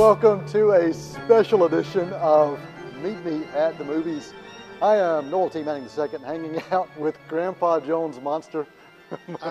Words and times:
welcome 0.00 0.42
to 0.48 0.70
a 0.70 0.94
special 0.94 1.66
edition 1.66 2.10
of 2.14 2.58
Meet 3.02 3.22
Me 3.22 3.44
at 3.54 3.76
the 3.76 3.84
Movies. 3.84 4.32
I 4.80 4.96
am 4.96 5.30
Noel 5.30 5.50
T. 5.50 5.62
Manning 5.62 5.86
II, 5.94 6.08
hanging 6.24 6.62
out 6.70 6.88
with 6.98 7.18
Grandpa 7.28 7.80
Jones 7.80 8.18
Monster. 8.18 8.66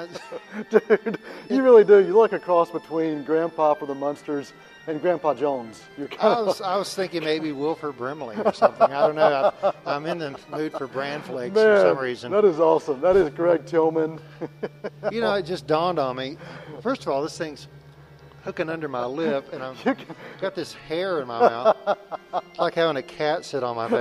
Dude, 0.72 1.20
you 1.52 1.62
really 1.62 1.84
do. 1.84 2.00
You 2.00 2.18
look 2.18 2.34
a 2.34 2.40
cross 2.40 2.72
between 2.72 3.24
Grandpa 3.26 3.76
for 3.76 3.86
the 3.86 3.94
Munsters 3.94 4.54
and 4.88 5.00
Grandpa 5.00 5.36
Jones. 5.36 5.84
You're 6.00 6.08
kind 6.08 6.34
I 6.34 6.42
was, 6.42 6.62
I 6.62 6.78
was 6.78 6.96
thinking 6.96 7.24
maybe 7.24 7.52
Wilford 7.52 7.96
Brimley 7.96 8.36
or 8.44 8.52
something. 8.52 8.92
I 8.92 9.06
don't 9.06 9.16
know. 9.18 9.54
I'm, 9.62 9.74
I'm 9.86 10.06
in 10.08 10.18
the 10.18 10.36
mood 10.50 10.72
for 10.72 10.88
brand 10.88 11.26
flakes 11.26 11.54
Man, 11.54 11.76
for 11.76 11.90
some 11.94 12.00
reason. 12.00 12.32
That 12.32 12.44
is 12.44 12.60
awesome. 12.60 13.02
That 13.02 13.16
is 13.18 13.30
Greg 13.30 13.68
Tillman. 13.68 14.20
You 15.12 15.22
know, 15.22 15.32
it 15.36 15.44
just 15.44 15.68
dawned 15.68 16.00
on 16.00 16.16
me. 16.16 16.38
First 16.82 17.04
of 17.04 17.10
all, 17.10 17.22
this 17.22 17.38
thing's 17.38 17.68
hooking 18.44 18.70
under 18.70 18.88
my 18.88 19.06
lip, 19.06 19.52
and 19.54 19.62
I've 19.64 19.84
got 20.42 20.56
this 20.56 20.74
hair 20.74 21.22
in 21.22 21.28
my 21.28 21.40
mouth. 21.40 21.78
It's 22.34 22.60
like 22.60 22.74
having 22.76 22.98
a 22.98 23.04
cat 23.04 23.46
sit 23.46 23.64
on 23.64 23.76
my 23.76 23.90
face. 23.90 24.00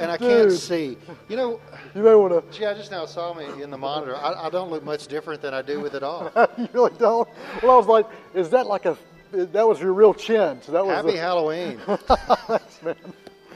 and 0.00 0.10
I 0.10 0.16
can't 0.16 0.48
Dude. 0.50 0.58
see. 0.58 0.96
You 1.28 1.36
know, 1.36 1.60
You 1.94 2.02
may 2.02 2.14
want 2.14 2.32
to. 2.32 2.56
gee, 2.58 2.66
I 2.66 2.74
just 2.74 2.90
now 2.90 3.06
saw 3.06 3.34
me 3.34 3.62
in 3.62 3.70
the 3.70 3.78
monitor. 3.78 4.16
I, 4.16 4.46
I 4.46 4.50
don't 4.50 4.70
look 4.70 4.84
much 4.84 5.06
different 5.08 5.42
than 5.42 5.54
I 5.54 5.62
do 5.62 5.80
with 5.80 5.94
it 5.94 6.02
off. 6.02 6.32
to. 6.34 6.48
you 6.58 6.68
really 6.72 6.92
don't. 6.98 7.28
Well, 7.62 7.72
I 7.72 7.76
was 7.76 7.86
like, 7.86 8.06
is 8.34 8.50
that 8.50 8.66
like 8.66 8.86
a? 8.86 8.96
That 9.32 9.66
was 9.66 9.80
your 9.80 9.92
real 9.92 10.14
chin. 10.14 10.60
So 10.62 10.72
that 10.72 10.84
was. 10.84 10.94
Happy 10.94 11.16
a- 11.16 11.20
Halloween. 11.20 11.78
Thanks, 11.86 12.82
man. 12.82 12.96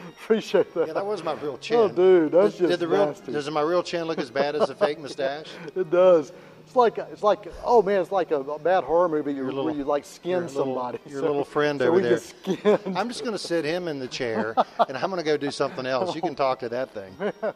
Appreciate 0.09 0.73
that. 0.75 0.89
Yeah, 0.89 0.93
that 0.93 1.07
was 1.07 1.25
my 1.25 1.33
real 1.35 1.53
oh, 1.55 1.57
chin. 1.57 1.77
Oh, 1.77 1.89
dude, 1.89 2.33
that's 2.33 2.53
Did- 2.53 2.69
just 2.69 2.71
did 2.71 2.81
the 2.81 2.89
real, 2.89 3.07
nasty. 3.07 3.33
Does 3.33 3.51
my 3.51 3.63
real 3.63 3.83
chin 3.83 4.05
look 4.05 4.19
as 4.19 4.31
bad 4.31 4.55
as 4.55 4.71
a 4.71 4.75
fake 4.75 5.01
mustache? 5.01 5.49
It 5.75 5.91
does. 5.91 6.33
It's 6.71 6.77
like 6.77 6.99
it's 6.99 7.25
like 7.25 7.53
oh 7.65 7.83
man, 7.83 8.01
it's 8.01 8.13
like 8.13 8.31
a, 8.31 8.37
a 8.43 8.57
bad 8.61 8.85
horror 8.85 9.09
movie 9.09 9.33
Your 9.33 9.47
where 9.47 9.53
little- 9.55 9.75
you 9.75 9.83
like 9.83 10.05
skin 10.05 10.31
your 10.31 10.41
little- 10.43 10.65
somebody. 10.77 10.99
your 11.05 11.21
little 11.21 11.45
friend 11.45 11.81
so 11.81 11.89
over 11.89 12.01
there. 12.01 12.19
Skinned. 12.19 12.97
I'm 12.97 13.09
just 13.09 13.23
going 13.23 13.33
to 13.33 13.41
sit 13.41 13.65
him 13.65 13.89
in 13.89 13.99
the 13.99 14.07
chair, 14.07 14.55
and 14.89 14.97
I'm 14.97 15.11
going 15.11 15.17
to 15.21 15.25
go 15.25 15.37
do 15.37 15.51
something 15.51 15.85
else. 15.85 16.15
You 16.15 16.21
can 16.21 16.37
talk 16.37 16.61
to 16.61 16.69
that 16.69 16.95
thing. 16.95 17.13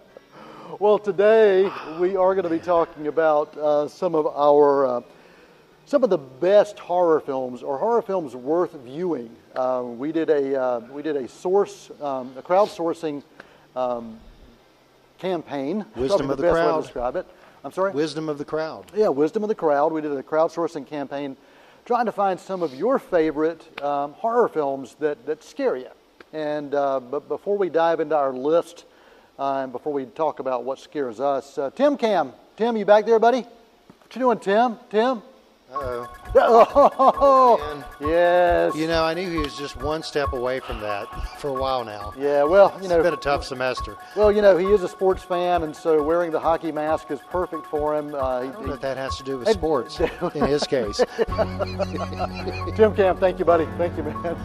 Well, 0.80 0.98
today 0.98 1.70
we 2.00 2.16
are 2.16 2.34
going 2.34 2.42
to 2.44 2.50
be 2.50 2.58
talking 2.58 3.06
about 3.06 3.56
uh, 3.56 3.86
some 3.86 4.16
of 4.16 4.26
our 4.26 4.86
uh, 4.86 5.00
some 5.86 6.02
of 6.02 6.10
the 6.10 6.18
best 6.18 6.80
horror 6.80 7.20
films 7.20 7.62
or 7.62 7.78
horror 7.78 8.02
films 8.02 8.34
worth 8.34 8.72
viewing. 8.72 9.30
Uh, 9.54 9.82
we 9.84 10.10
did 10.10 10.30
a 10.30 10.60
uh, 10.60 10.80
we 10.90 11.02
did 11.02 11.14
a 11.16 11.28
source 11.28 11.92
um, 12.02 12.32
a 12.36 12.42
crowdsourcing 12.42 13.22
um, 13.76 14.18
campaign. 15.18 15.84
Wisdom 15.94 16.26
Probably 16.26 16.32
of 16.32 16.36
the 16.38 16.42
best 16.42 16.54
way 16.54 16.60
to 16.60 16.66
crowd. 16.66 16.82
describe 16.82 17.16
it. 17.16 17.26
I'm 17.64 17.72
sorry. 17.72 17.92
Wisdom 17.92 18.28
of 18.28 18.36
the 18.36 18.44
crowd. 18.44 18.92
Yeah, 18.94 19.08
Wisdom 19.08 19.42
of 19.42 19.48
the 19.48 19.54
Crowd. 19.54 19.90
We 19.90 20.02
did 20.02 20.12
a 20.12 20.22
crowdsourcing 20.22 20.86
campaign 20.86 21.34
trying 21.86 22.04
to 22.04 22.12
find 22.12 22.38
some 22.38 22.62
of 22.62 22.74
your 22.74 22.98
favorite 22.98 23.82
um, 23.82 24.12
horror 24.12 24.48
films 24.48 24.96
that, 25.00 25.24
that 25.24 25.42
scare 25.42 25.76
you. 25.76 25.88
And 26.34 26.74
uh, 26.74 27.00
but 27.00 27.26
before 27.26 27.56
we 27.56 27.70
dive 27.70 28.00
into 28.00 28.16
our 28.16 28.34
list, 28.34 28.84
uh, 29.38 29.62
and 29.62 29.72
before 29.72 29.94
we 29.94 30.04
talk 30.04 30.40
about 30.40 30.64
what 30.64 30.78
scares 30.78 31.20
us, 31.20 31.56
uh, 31.56 31.70
Tim 31.70 31.96
Cam, 31.96 32.32
Tim, 32.58 32.76
you 32.76 32.84
back 32.84 33.06
there, 33.06 33.18
buddy? 33.18 33.40
What 33.40 34.14
you 34.14 34.20
doing, 34.20 34.38
Tim? 34.40 34.76
Tim? 34.90 35.22
Uh-oh. 35.74 36.08
Oh, 36.36 37.58
Man. 38.00 38.10
yes. 38.10 38.74
You 38.76 38.86
know, 38.88 39.04
I 39.04 39.14
knew 39.14 39.30
he 39.30 39.38
was 39.38 39.56
just 39.56 39.76
one 39.76 40.02
step 40.02 40.32
away 40.32 40.60
from 40.60 40.80
that 40.80 41.06
for 41.38 41.48
a 41.48 41.52
while 41.52 41.84
now. 41.84 42.12
yeah, 42.16 42.42
well, 42.42 42.70
you 42.72 42.78
It's 42.80 42.88
know, 42.88 42.96
it's 43.00 43.04
been 43.04 43.14
a 43.14 43.16
tough 43.16 43.44
semester. 43.44 43.96
well, 44.16 44.32
you 44.32 44.42
know, 44.42 44.56
he 44.56 44.66
is 44.66 44.82
a 44.82 44.88
sports 44.88 45.22
fan, 45.22 45.62
and 45.62 45.74
so 45.74 46.02
wearing 46.02 46.30
the 46.30 46.40
hockey 46.40 46.72
mask 46.72 47.10
is 47.10 47.20
perfect 47.30 47.66
for 47.66 47.96
him. 47.96 48.14
Uh, 48.14 48.18
I 48.18 48.46
don't 48.48 48.64
know 48.66 48.72
what 48.72 48.80
that 48.82 48.96
has 48.96 49.16
to 49.18 49.24
do 49.24 49.38
with 49.38 49.48
sports 49.48 50.00
in 50.00 50.46
his 50.46 50.64
case. 50.64 50.98
Tim 52.76 52.94
Cam, 52.94 53.16
thank 53.18 53.38
you, 53.38 53.44
buddy. 53.44 53.66
Thank 53.78 53.96
you, 53.96 54.02
man. 54.02 54.36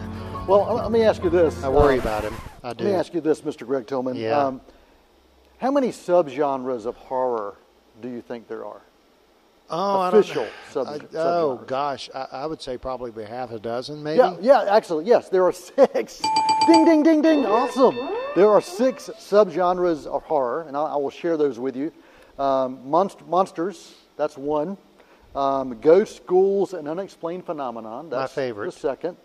Well, 0.48 0.74
let 0.76 0.92
me 0.92 1.04
ask 1.04 1.24
you 1.24 1.30
this. 1.30 1.64
I 1.64 1.70
worry 1.70 1.98
Uh, 1.98 2.02
about 2.02 2.24
him. 2.24 2.34
I 2.64 2.74
do. 2.74 2.84
Let 2.86 2.92
me 2.94 2.96
ask 3.00 3.14
you 3.14 3.22
this, 3.22 3.42
Mr. 3.42 3.66
Greg 3.66 3.88
Tillman. 3.88 4.16
Yeah. 4.16 4.38
Um, 4.38 4.62
how 5.60 5.72
many 5.72 5.90
subgenres 5.90 6.86
of 6.86 6.96
horror 6.96 7.56
do 8.02 8.08
you 8.10 8.22
think 8.22 8.48
there 8.48 8.66
are? 8.66 8.82
Oh, 9.72 10.02
official 10.02 10.44
know. 10.44 10.50
sub- 10.72 10.88
I- 10.88 10.98
subgenres. 11.00 11.16
oh 11.16 11.64
gosh, 11.68 12.10
I, 12.16 12.28
I 12.32 12.46
would 12.46 12.62
say 12.62 12.78
probably 12.78 13.24
half 13.26 13.52
a 13.52 13.60
dozen, 13.60 14.02
maybe. 14.02 14.18
Yeah, 14.18 14.36
yeah, 14.42 14.64
actually, 14.76 15.06
yes, 15.06 15.30
there 15.30 15.44
are 15.46 15.52
six. 15.54 16.22
ding, 16.68 16.86
ding, 16.86 17.04
ding, 17.04 17.22
ding. 17.22 17.46
Awesome. 17.46 17.96
There 18.36 18.50
are 18.50 18.62
six 18.62 19.10
subgenres 19.20 20.06
of 20.06 20.24
horror, 20.24 20.64
and 20.68 20.76
I, 20.78 20.82
I 20.82 20.96
will 20.96 21.10
share 21.10 21.38
those 21.38 21.60
with 21.60 21.76
you. 21.76 21.92
Um, 22.38 22.80
monst- 22.88 23.28
monsters, 23.28 23.96
that's 24.18 24.38
one. 24.38 24.78
Um, 25.36 25.80
ghosts, 25.82 26.20
ghouls, 26.26 26.74
and 26.74 26.88
unexplained 26.88 27.46
phenomenon. 27.46 28.10
That's 28.10 28.34
favorite. 28.34 28.66
The 28.68 28.72
second. 28.72 29.18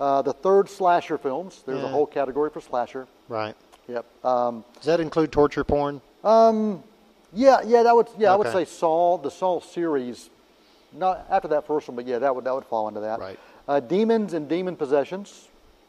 Uh, 0.00 0.20
the 0.22 0.32
third, 0.32 0.68
slasher 0.68 1.16
films. 1.18 1.62
There's 1.64 1.82
a 1.82 1.88
whole 1.88 2.06
category 2.06 2.50
for 2.50 2.60
slasher. 2.60 3.06
Right. 3.28 3.54
Yep. 3.88 4.04
Um, 4.24 4.64
Does 4.74 4.84
that 4.86 5.00
include 5.00 5.30
torture 5.32 5.62
porn? 5.64 6.00
Yeah, 7.36 7.60
yeah, 7.66 7.82
that 7.82 7.94
would 7.94 8.08
yeah, 8.18 8.32
I 8.32 8.36
would 8.36 8.50
say 8.50 8.64
Saw, 8.64 9.18
the 9.18 9.30
Saw 9.30 9.60
series. 9.60 10.30
Not 10.92 11.26
after 11.30 11.48
that 11.48 11.66
first 11.66 11.86
one, 11.86 11.96
but 11.96 12.06
yeah, 12.06 12.18
that 12.18 12.34
would 12.34 12.44
that 12.44 12.54
would 12.54 12.64
fall 12.64 12.88
into 12.88 13.00
that. 13.00 13.20
Right. 13.20 13.38
Uh, 13.68 13.80
demons 13.80 14.32
and 14.32 14.48
demon 14.48 14.74
possessions. 14.74 15.48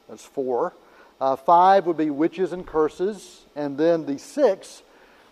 That's 0.09 0.25
four. 0.25 0.74
Uh, 1.22 1.36
five 1.36 1.86
would 1.86 1.97
be 1.97 2.09
witches 2.09 2.52
and 2.52 2.66
curses, 2.68 3.46
and 3.56 3.78
then 3.78 4.06
the 4.06 4.19
six, 4.19 4.84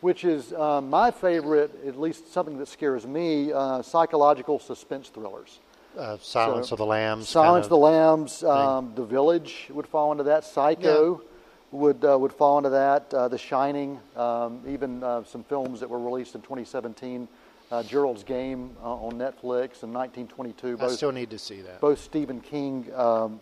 which 0.01 0.23
is 0.23 0.53
uh, 0.53 0.81
my 0.81 1.11
favorite, 1.11 1.71
at 1.85 1.99
least 1.99 2.31
something 2.31 2.57
that 2.59 2.67
scares 2.67 3.05
me, 3.05 3.51
uh, 3.51 3.81
psychological 3.81 4.57
suspense 4.57 5.09
thrillers. 5.09 5.59
Uh, 5.97 6.17
Silence 6.21 6.69
So, 6.69 6.73
of 6.73 6.77
the 6.79 6.85
Lambs. 6.85 7.29
Silence 7.29 7.65
of 7.65 7.69
the 7.69 7.77
Lambs, 7.77 8.43
um, 8.43 8.93
The 8.95 9.03
Village 9.05 9.67
would 9.69 9.87
fall 9.87 10.11
into 10.11 10.23
that. 10.23 10.43
Psycho 10.43 11.21
would 11.75 12.03
uh, 12.05 12.17
would 12.17 12.33
fall 12.33 12.57
into 12.57 12.69
that. 12.71 13.13
Uh, 13.13 13.27
the 13.27 13.37
Shining, 13.37 13.99
um, 14.15 14.61
even 14.67 15.03
uh, 15.03 15.23
some 15.23 15.43
films 15.43 15.79
that 15.79 15.89
were 15.89 15.99
released 15.99 16.35
in 16.35 16.41
2017. 16.41 17.27
Uh, 17.71 17.81
Gerald's 17.83 18.23
Game 18.23 18.75
uh, 18.83 18.93
on 18.93 19.13
Netflix 19.13 19.81
in 19.83 19.91
1922. 19.91 20.73
I 20.73 20.75
Both 20.75 20.91
still 20.93 21.11
need 21.11 21.31
to 21.31 21.39
see 21.39 21.61
that. 21.61 21.81
both 21.81 21.99
Stephen 21.99 22.39
King 22.39 22.87
um, 22.93 23.39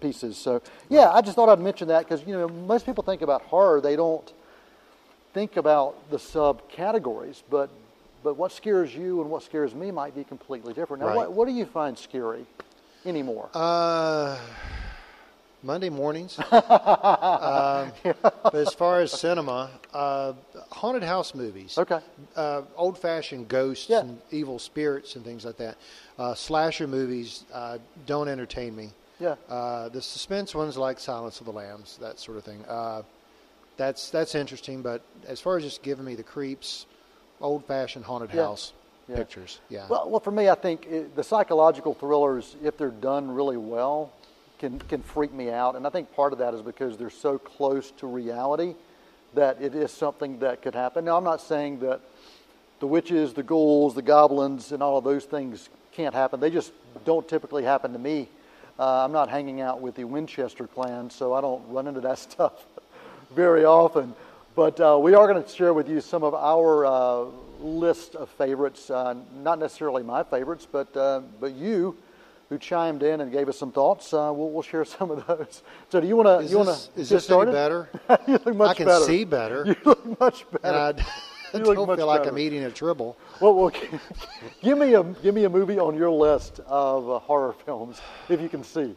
pieces. 0.00 0.36
So 0.36 0.60
yeah, 0.90 1.10
I 1.10 1.22
just 1.22 1.36
thought 1.36 1.48
I'd 1.48 1.58
mention 1.58 1.88
that 1.88 2.00
because 2.04 2.26
you 2.26 2.34
know 2.34 2.48
most 2.48 2.84
people 2.84 3.02
think 3.02 3.22
about 3.22 3.42
horror, 3.42 3.80
they 3.80 3.96
don't 3.96 4.30
think 5.32 5.56
about 5.56 6.10
the 6.10 6.18
subcategories, 6.18 7.42
but 7.50 7.70
but 8.22 8.34
what 8.36 8.52
scares 8.52 8.94
you 8.94 9.20
and 9.22 9.30
what 9.30 9.42
scares 9.42 9.74
me 9.74 9.90
might 9.90 10.14
be 10.14 10.22
completely 10.24 10.72
different. 10.74 11.00
Now, 11.02 11.08
Right. 11.08 11.16
what, 11.16 11.32
what 11.32 11.48
do 11.48 11.54
you 11.54 11.64
find 11.66 11.98
scary 11.98 12.46
anymore? 13.04 13.48
Uh, 13.54 14.38
Monday 15.62 15.88
mornings. 15.90 16.38
um, 16.50 17.92
but 18.02 18.54
as 18.54 18.74
far 18.74 19.00
as 19.00 19.12
cinema, 19.12 19.70
uh, 19.92 20.32
haunted 20.70 21.02
house 21.02 21.34
movies. 21.34 21.78
Okay. 21.78 22.00
Uh, 22.34 22.62
old-fashioned 22.76 23.48
ghosts 23.48 23.88
Yeah. 23.88 24.00
and 24.00 24.20
evil 24.30 24.58
spirits 24.58 25.16
and 25.16 25.24
things 25.24 25.44
like 25.44 25.56
that. 25.58 25.76
Uh, 26.18 26.34
slasher 26.34 26.86
movies 26.86 27.44
uh, 27.52 27.78
don't 28.06 28.28
entertain 28.28 28.74
me. 28.74 28.90
Yeah. 29.20 29.36
Uh, 29.48 29.88
the 29.88 30.02
suspense 30.02 30.54
ones 30.54 30.76
like 30.76 30.98
Silence 30.98 31.38
of 31.40 31.46
the 31.46 31.52
Lambs, 31.52 31.96
that 32.00 32.18
sort 32.18 32.38
of 32.38 32.44
thing. 32.44 32.64
Uh, 32.66 33.02
that's 33.76 34.10
that's 34.10 34.34
interesting, 34.34 34.82
but 34.82 35.02
as 35.26 35.40
far 35.40 35.56
as 35.56 35.62
just 35.62 35.82
giving 35.82 36.04
me 36.04 36.14
the 36.14 36.22
creeps, 36.22 36.86
old-fashioned 37.40 38.04
haunted 38.04 38.30
Yeah. 38.34 38.42
house 38.42 38.72
Yeah. 39.08 39.16
pictures. 39.16 39.60
Yeah. 39.68 39.86
Well, 39.88 40.10
well, 40.10 40.20
for 40.20 40.30
me, 40.32 40.48
I 40.48 40.54
think 40.54 40.86
it, 40.86 41.14
the 41.16 41.22
psychological 41.24 41.94
thrillers, 41.94 42.56
if 42.62 42.76
they're 42.76 42.90
done 42.90 43.30
really 43.30 43.56
well, 43.56 44.12
can 44.62 44.78
can 44.78 45.02
freak 45.02 45.32
me 45.32 45.50
out, 45.50 45.74
and 45.74 45.84
I 45.84 45.90
think 45.90 46.14
part 46.14 46.32
of 46.32 46.38
that 46.38 46.54
is 46.54 46.62
because 46.62 46.96
they're 46.96 47.10
so 47.10 47.36
close 47.36 47.90
to 47.98 48.06
reality 48.06 48.76
that 49.34 49.60
it 49.60 49.74
is 49.74 49.90
something 49.90 50.38
that 50.38 50.62
could 50.62 50.76
happen. 50.76 51.04
Now, 51.04 51.16
I'm 51.16 51.24
not 51.24 51.40
saying 51.40 51.80
that 51.80 52.00
the 52.78 52.86
witches, 52.86 53.32
the 53.32 53.42
ghouls, 53.42 53.96
the 53.96 54.02
goblins, 54.02 54.70
and 54.70 54.80
all 54.80 54.96
of 54.96 55.02
those 55.02 55.24
things 55.24 55.68
can't 55.90 56.14
happen. 56.14 56.38
They 56.38 56.50
just 56.50 56.70
don't 57.04 57.26
typically 57.26 57.64
happen 57.64 57.92
to 57.92 57.98
me. 57.98 58.28
Uh, 58.78 59.04
I'm 59.04 59.10
not 59.10 59.28
hanging 59.28 59.60
out 59.60 59.80
with 59.80 59.96
the 59.96 60.04
Winchester 60.04 60.68
clan, 60.68 61.10
so 61.10 61.32
I 61.32 61.40
don't 61.40 61.68
run 61.68 61.88
into 61.88 62.00
that 62.02 62.18
stuff 62.30 62.64
very 63.34 63.64
often. 63.64 64.14
But 64.54 64.78
uh, 64.78 64.96
we 65.02 65.14
are 65.14 65.26
going 65.26 65.42
to 65.42 65.48
share 65.48 65.74
with 65.74 65.88
you 65.88 66.00
some 66.00 66.22
of 66.22 66.36
our 66.36 66.86
uh, 66.86 67.24
list 67.58 68.14
of 68.14 68.28
favorites. 68.30 68.90
Uh, 68.90 69.16
not 69.42 69.58
necessarily 69.58 70.04
my 70.04 70.22
favorites, 70.22 70.68
but 70.70 70.96
uh, 70.96 71.22
but 71.40 71.52
you 71.54 71.96
who 72.52 72.58
chimed 72.58 73.02
in 73.02 73.22
and 73.22 73.32
gave 73.32 73.48
us 73.48 73.58
some 73.58 73.72
thoughts. 73.72 74.12
Uh, 74.12 74.30
we'll, 74.34 74.50
we'll 74.50 74.62
share 74.62 74.84
some 74.84 75.10
of 75.10 75.26
those. 75.26 75.62
So, 75.90 76.00
do 76.00 76.06
you 76.06 76.16
want 76.16 76.26
to 76.28 76.38
is 76.44 76.50
you 76.50 76.56
want 76.58 76.68
this, 76.68 76.86
to 76.94 77.00
is 77.00 77.08
this 77.08 77.22
any 77.24 77.34
started? 77.34 77.52
better? 77.52 77.88
you 78.28 78.38
look 78.44 78.56
much 78.56 78.70
I 78.70 78.74
can 78.74 78.86
better. 78.86 79.04
see 79.04 79.24
better. 79.24 79.64
You 79.66 79.76
look 79.84 80.20
much 80.20 80.44
better. 80.62 81.02
I 81.54 81.58
don't 81.58 81.96
feel 81.96 82.06
like. 82.06 82.26
I'm 82.26 82.38
eating 82.38 82.64
a 82.64 82.70
tribble. 82.70 83.16
Well, 83.40 83.54
well 83.54 83.72
give 84.62 84.78
me 84.78 84.94
a 84.94 85.02
give 85.02 85.34
me 85.34 85.44
a 85.44 85.50
movie 85.50 85.78
on 85.78 85.96
your 85.96 86.10
list 86.10 86.60
of 86.66 87.10
uh, 87.10 87.18
horror 87.18 87.54
films 87.66 88.00
if 88.28 88.40
you 88.40 88.48
can 88.48 88.64
see. 88.64 88.94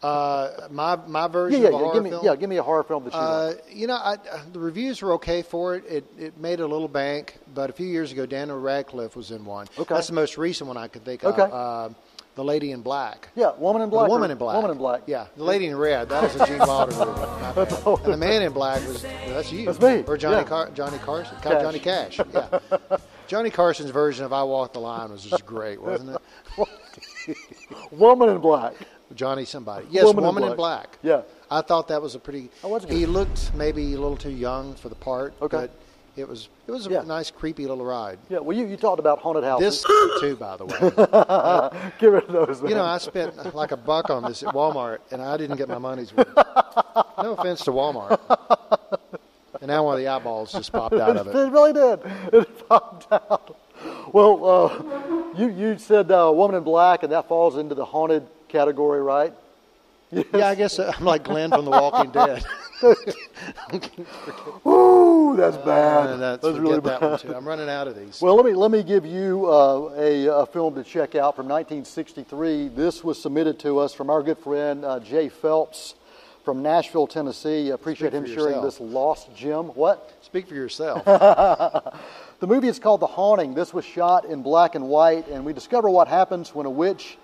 Uh, 0.00 0.68
my 0.70 0.94
my 1.08 1.26
version 1.26 1.60
yeah, 1.60 1.68
of 1.68 1.74
a 1.74 1.76
yeah. 1.76 1.82
horror 1.82 1.94
Give 1.94 2.04
me 2.04 2.10
film. 2.10 2.24
yeah, 2.24 2.36
give 2.36 2.48
me 2.50 2.56
a 2.58 2.62
horror 2.62 2.84
film 2.84 3.02
that 3.04 3.12
you 3.12 3.18
Uh, 3.18 3.46
like. 3.48 3.64
you 3.74 3.86
know, 3.88 3.94
I, 3.96 4.12
uh, 4.14 4.40
the 4.52 4.60
reviews 4.60 5.02
were 5.02 5.12
okay 5.14 5.42
for 5.42 5.74
it. 5.74 5.84
It 5.88 6.04
it 6.16 6.38
made 6.38 6.60
a 6.60 6.66
little 6.68 6.86
bank, 6.86 7.36
but 7.52 7.68
a 7.68 7.72
few 7.72 7.86
years 7.88 8.12
ago, 8.12 8.24
Daniel 8.26 8.60
Radcliffe 8.60 9.16
was 9.16 9.32
in 9.32 9.44
one. 9.44 9.66
Okay. 9.76 9.92
That's 9.92 10.06
the 10.06 10.12
most 10.12 10.38
recent 10.38 10.68
one 10.68 10.76
I 10.76 10.86
could 10.86 11.04
think 11.04 11.24
Okay. 11.24 11.42
of. 11.42 11.52
Uh, 11.52 11.94
The 12.38 12.44
Lady 12.44 12.70
in 12.70 12.82
Black. 12.82 13.30
Yeah, 13.34 13.50
Woman 13.58 13.82
in 13.82 13.90
Black. 13.90 14.06
The 14.06 14.12
Woman 14.12 14.30
in 14.30 14.38
Black. 14.38 14.54
Woman 14.54 14.70
in 14.70 14.78
Black. 14.78 15.02
Yeah, 15.08 15.26
The 15.36 15.42
Lady 15.42 15.66
in 15.66 15.76
Red. 15.76 16.08
That 16.08 16.22
was 16.22 16.40
a 16.40 16.46
Gene 16.46 16.58
Wilder 16.68 16.94
movie. 16.94 18.04
And 18.04 18.12
the 18.12 18.16
Man 18.16 18.42
in 18.42 18.52
Black 18.52 18.80
was 18.86 19.02
that's 19.02 19.50
you. 19.50 19.64
That's 19.66 19.80
me, 19.80 20.04
Or 20.06 20.16
Johnny 20.16 20.36
yeah. 20.36 20.44
Car- 20.44 20.70
Johnny 20.70 20.98
Carson. 20.98 21.36
Cash. 21.42 21.62
Johnny 21.62 21.80
Cash. 21.80 22.20
Yeah. 22.32 22.60
Johnny 23.26 23.50
Carson's 23.50 23.90
version 23.90 24.24
of 24.24 24.32
I 24.32 24.44
Walk 24.44 24.72
the 24.72 24.78
Line 24.78 25.10
was 25.10 25.24
just 25.24 25.44
great, 25.44 25.82
wasn't 25.82 26.16
it? 26.56 27.36
Woman 27.90 28.28
in 28.28 28.38
Black. 28.38 28.74
Johnny 29.16 29.44
somebody. 29.44 29.88
Yes, 29.90 30.04
Woman 30.04 30.22
Woman, 30.22 30.44
in 30.44 30.50
in 30.50 30.56
Black. 30.56 30.96
Yeah. 31.02 31.22
I 31.50 31.62
thought 31.62 31.88
that 31.88 32.00
was 32.00 32.14
a 32.14 32.20
pretty. 32.20 32.50
Was. 32.62 32.84
He 32.84 33.04
looked 33.06 33.52
maybe 33.54 33.94
a 33.94 33.98
little 33.98 34.16
too 34.16 34.30
young 34.30 34.76
for 34.76 34.88
the 34.88 34.94
part. 34.94 35.34
Okay. 35.42 35.56
But 35.56 35.70
it 36.18 36.28
was 36.28 36.48
it 36.66 36.70
was 36.72 36.86
a 36.86 36.90
Yeah. 36.90 37.02
nice, 37.02 37.30
creepy 37.30 37.66
little 37.66 37.84
ride. 37.84 38.18
Yeah, 38.28 38.38
well, 38.40 38.56
you, 38.56 38.66
you 38.66 38.76
talked 38.76 38.98
about 38.98 39.18
haunted 39.20 39.44
houses. 39.44 39.82
This 39.82 40.20
too, 40.20 40.36
by 40.36 40.56
the 40.56 40.66
way. 40.66 41.90
Get 41.98 42.06
rid 42.10 42.24
of 42.24 42.32
those. 42.32 42.62
You 42.62 42.74
know, 42.74 42.84
I 42.84 42.98
spent 42.98 43.54
like 43.54 43.72
a 43.72 43.76
buck 43.76 44.10
on 44.10 44.22
this 44.24 44.42
at 44.42 44.54
Walmart, 44.54 44.98
and 45.10 45.22
I 45.22 45.36
didn't 45.36 45.56
get 45.56 45.68
my 45.68 45.78
money's 45.78 46.14
worth. 46.14 46.28
No 47.22 47.32
offense 47.34 47.64
to 47.64 47.72
Walmart. 47.72 48.18
And 49.60 49.68
now 49.68 49.84
one 49.84 49.94
of 49.94 50.00
the 50.00 50.06
eyeballs 50.06 50.52
just 50.52 50.72
popped 50.72 50.94
out 50.94 51.16
of 51.16 51.26
it. 51.26 51.34
It 51.36 51.50
really 51.50 51.72
did. 51.72 52.00
It 52.32 52.68
popped 52.68 53.12
out. 53.12 53.56
Well, 54.12 54.44
uh, 54.44 55.36
you 55.36 55.48
you 55.48 55.78
said 55.78 56.10
uh, 56.12 56.30
Woman 56.34 56.56
in 56.56 56.62
Black, 56.62 57.02
and 57.02 57.12
that 57.12 57.26
falls 57.28 57.56
into 57.56 57.74
the 57.74 57.84
haunted 57.84 58.26
category, 58.48 59.02
right? 59.02 59.32
Yeah, 60.10 60.48
I 60.48 60.54
guess 60.54 60.78
uh, 60.78 60.92
I'm 60.96 61.04
like 61.04 61.24
Glenn 61.24 61.50
from 61.50 61.64
The 61.64 61.70
Walking 61.72 62.10
Dead. 62.10 62.44
Ooh, 64.66 65.34
that's 65.36 65.56
bad. 65.58 66.10
And 66.10 66.22
that's, 66.22 66.42
that's 66.42 66.58
really 66.58 66.80
that 66.80 67.00
bad. 67.00 67.20
too. 67.20 67.34
I'm 67.34 67.46
running 67.46 67.68
out 67.68 67.88
of 67.88 67.96
these. 67.96 68.20
Well, 68.20 68.36
let 68.36 68.44
me 68.44 68.52
let 68.54 68.70
me 68.70 68.82
give 68.82 69.04
you 69.06 69.46
uh, 69.46 69.92
a, 69.96 70.26
a 70.26 70.46
film 70.46 70.74
to 70.74 70.84
check 70.84 71.14
out 71.14 71.36
from 71.36 71.46
1963. 71.48 72.68
This 72.68 73.02
was 73.02 73.20
submitted 73.20 73.58
to 73.60 73.78
us 73.78 73.94
from 73.94 74.10
our 74.10 74.22
good 74.22 74.38
friend 74.38 74.84
uh, 74.84 75.00
Jay 75.00 75.28
Phelps 75.28 75.94
from 76.44 76.62
Nashville, 76.62 77.06
Tennessee. 77.06 77.70
I 77.70 77.74
appreciate 77.74 78.14
him 78.14 78.24
for 78.24 78.28
sharing 78.30 78.54
yourself. 78.54 78.64
this 78.64 78.80
lost 78.80 79.34
gem. 79.36 79.66
What? 79.66 80.16
Speak 80.22 80.46
for 80.48 80.54
yourself. 80.54 81.04
The 82.40 82.46
movie 82.46 82.68
is 82.68 82.78
called 82.78 83.00
The 83.00 83.06
Haunting. 83.08 83.54
This 83.54 83.74
was 83.74 83.84
shot 83.84 84.24
in 84.24 84.42
black 84.42 84.76
and 84.76 84.88
white, 84.88 85.26
and 85.26 85.44
we 85.44 85.52
discover 85.52 85.90
what 85.90 86.06
happens 86.06 86.54
when 86.54 86.66
a 86.66 86.70
witch, 86.70 87.18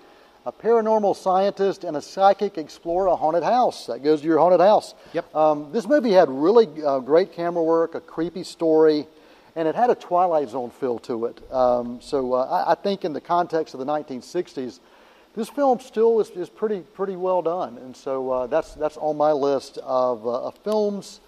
a 0.45 0.51
paranormal 0.51 1.15
scientist, 1.15 1.83
and 1.83 1.97
a 1.97 2.01
psychic 2.01 2.57
explore 2.57 3.07
a 3.07 3.15
haunted 3.15 3.43
house. 3.43 3.87
That 3.87 4.03
goes 4.03 4.21
to 4.21 4.27
your 4.27 4.37
haunted 4.37 4.59
house. 4.59 4.93
Yep. 5.13 5.35
Um, 5.35 5.71
this 5.71 5.87
movie 5.87 6.11
had 6.11 6.29
really 6.29 6.67
uh, 6.83 6.99
great 6.99 7.33
camera 7.33 7.63
work, 7.63 7.95
a 7.95 8.01
creepy 8.01 8.43
story, 8.43 9.07
and 9.55 9.67
it 9.67 9.75
had 9.75 9.89
a 9.89 9.95
Twilight 9.95 10.49
Zone 10.49 10.69
feel 10.69 10.99
to 10.99 11.25
it. 11.25 11.51
Um, 11.51 11.99
so 12.01 12.33
uh, 12.33 12.63
I, 12.67 12.73
I 12.73 12.75
think 12.75 13.05
in 13.05 13.13
the 13.13 13.21
context 13.21 13.73
of 13.73 13.79
the 13.79 13.85
1960s, 13.85 14.79
this 15.35 15.49
film 15.49 15.79
still 15.79 16.21
is, 16.21 16.29
is 16.29 16.49
pretty 16.49 16.79
pretty 16.79 17.15
well 17.15 17.41
done, 17.41 17.77
and 17.79 17.95
so 17.95 18.31
uh, 18.31 18.47
that's 18.47 18.73
that's 18.75 18.97
on 18.97 19.17
my 19.17 19.33
list 19.33 19.77
of, 19.79 20.25
uh, 20.25 20.47
of 20.47 20.55
films, 20.59 21.19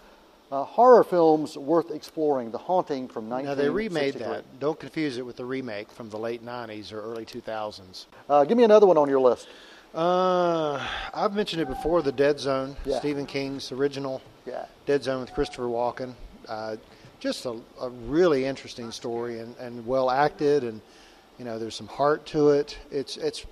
uh, 0.51 0.63
horror 0.63 1.03
films 1.03 1.57
worth 1.57 1.91
exploring. 1.91 2.51
The 2.51 2.57
Haunting 2.57 3.07
from 3.07 3.29
1963. 3.29 3.43
now 3.43 3.55
they 3.55 3.69
remade 3.69 4.13
that. 4.15 4.59
Don't 4.59 4.79
confuse 4.79 5.17
it 5.17 5.25
with 5.25 5.35
the 5.35 5.45
remake 5.45 5.91
from 5.91 6.09
the 6.09 6.17
late 6.17 6.45
'90s 6.45 6.91
or 6.93 7.01
early 7.01 7.25
2000s. 7.25 8.05
Uh, 8.29 8.43
give 8.45 8.57
me 8.57 8.63
another 8.63 8.87
one 8.87 8.97
on 8.97 9.09
your 9.09 9.19
list. 9.19 9.47
Uh, 9.93 10.85
I've 11.13 11.33
mentioned 11.33 11.61
it 11.61 11.67
before. 11.67 12.01
The 12.01 12.11
Dead 12.11 12.39
Zone, 12.39 12.75
Yeah. 12.85 12.99
Stephen 12.99 13.25
King's 13.25 13.71
original 13.71 14.21
Yeah. 14.45 14.65
Dead 14.85 15.03
Zone 15.03 15.21
with 15.21 15.33
Christopher 15.33 15.63
Walken. 15.63 16.13
Uh, 16.47 16.75
just 17.19 17.45
a, 17.45 17.55
a 17.81 17.89
really 17.89 18.45
interesting 18.45 18.91
story 18.91 19.39
and, 19.39 19.55
and 19.57 19.85
well 19.87 20.09
acted, 20.11 20.63
and 20.63 20.81
you 21.39 21.45
know 21.45 21.57
there's 21.57 21.75
some 21.75 21.87
heart 21.87 22.25
to 22.27 22.49
it. 22.51 22.77
It's 22.91 23.17
it's 23.17 23.45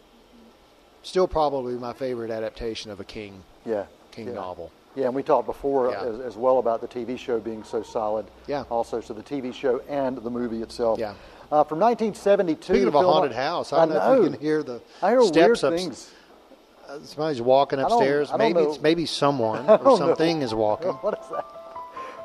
still 1.03 1.27
probably 1.27 1.73
my 1.75 1.93
favorite 1.93 2.31
adaptation 2.31 2.91
of 2.91 2.99
a 2.99 3.03
King 3.03 3.43
Yeah. 3.65 3.85
King 4.11 4.27
yeah. 4.27 4.33
novel. 4.33 4.71
Yeah, 4.95 5.05
and 5.07 5.15
we 5.15 5.23
talked 5.23 5.45
before 5.45 5.91
Yeah. 5.91 6.03
as, 6.05 6.19
as 6.21 6.35
well 6.37 6.59
about 6.59 6.81
the 6.81 6.87
TV 6.87 7.17
show 7.19 7.39
being 7.39 7.63
so 7.63 7.83
solid. 7.83 8.25
Yeah. 8.47 8.63
Also, 8.69 9.01
so 9.01 9.13
the 9.13 9.23
TV 9.23 9.53
show 9.53 9.81
and 9.89 10.17
the 10.17 10.29
movie 10.29 10.61
itself. 10.61 10.99
Yeah. 10.99 11.13
Uh, 11.51 11.63
from 11.63 11.79
1972. 11.79 12.63
Speaking 12.63 12.87
of 12.87 12.95
a 12.95 13.01
haunted 13.01 13.33
house, 13.33 13.71
I 13.73 13.85
don't 13.85 13.89
know, 13.95 14.13
if 14.13 14.23
you 14.23 14.29
can 14.31 14.39
hear 14.39 14.63
the 14.63 14.81
I 15.01 15.09
hear 15.11 15.21
steps 15.23 15.61
weird 15.63 15.77
things. 15.79 16.11
uh, 16.87 16.99
Somebody's 17.03 17.41
walking 17.41 17.79
upstairs. 17.79 18.31
I 18.31 18.37
maybe 18.37 18.53
know. 18.61 18.71
it's 18.71 18.81
maybe 18.81 19.05
someone 19.05 19.69
or 19.69 19.77
know. 19.83 19.97
something 19.97 20.41
is 20.41 20.53
walking. 20.53 20.91
What 21.01 21.19
is 21.21 21.29
that? 21.29 21.45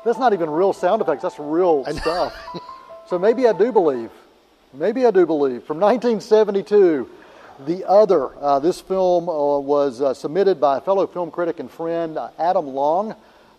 That's 0.03 0.17
not 0.17 0.33
even 0.33 0.49
real 0.49 0.73
sound 0.73 1.01
effects. 1.01 1.21
That's 1.21 1.37
real 1.37 1.85
stuff. 1.85 2.33
so 3.07 3.19
maybe 3.19 3.47
I 3.47 3.53
do 3.53 3.71
believe. 3.71 4.09
Maybe 4.73 5.05
I 5.05 5.11
do 5.11 5.25
believe. 5.27 5.63
From 5.65 5.79
1972, 5.79 7.07
The 7.65 7.87
Other. 7.87 8.31
Uh, 8.39 8.57
this 8.59 8.81
film 8.81 9.29
uh, 9.29 9.59
was 9.59 10.01
uh, 10.01 10.15
submitted 10.15 10.59
by 10.59 10.77
a 10.77 10.81
fellow 10.81 11.05
film 11.05 11.29
critic 11.29 11.59
and 11.59 11.69
friend, 11.69 12.17
uh, 12.17 12.29
Adam 12.39 12.65
Long, 12.65 13.15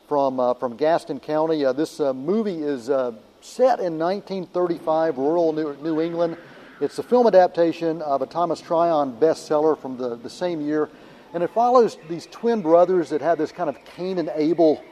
from 0.08 0.40
uh, 0.40 0.54
from 0.54 0.76
Gaston 0.76 1.20
County. 1.20 1.64
Uh, 1.64 1.72
this 1.72 2.00
movie 2.00 2.58
is 2.58 2.86
set 3.40 3.78
in 3.78 3.98
1935, 3.98 5.18
rural 5.18 5.52
New, 5.52 5.76
New 5.82 6.00
England. 6.00 6.36
It's 6.80 6.98
a 6.98 7.02
film 7.04 7.28
adaptation 7.28 8.02
of 8.02 8.22
a 8.22 8.26
Thomas 8.26 8.60
Tryon 8.60 9.16
bestseller 9.20 9.78
from 9.78 9.96
the, 9.96 10.16
the 10.16 10.30
same 10.30 10.60
year, 10.60 10.90
and 11.32 11.44
it 11.44 11.50
follows 11.50 11.96
these 12.08 12.26
twin 12.26 12.60
brothers 12.60 13.10
that 13.10 13.20
have 13.20 13.38
this 13.38 13.52
kind 13.52 13.70
of 13.70 13.76
Cain 13.96 14.18
and 14.18 14.32
Abel 14.34 14.82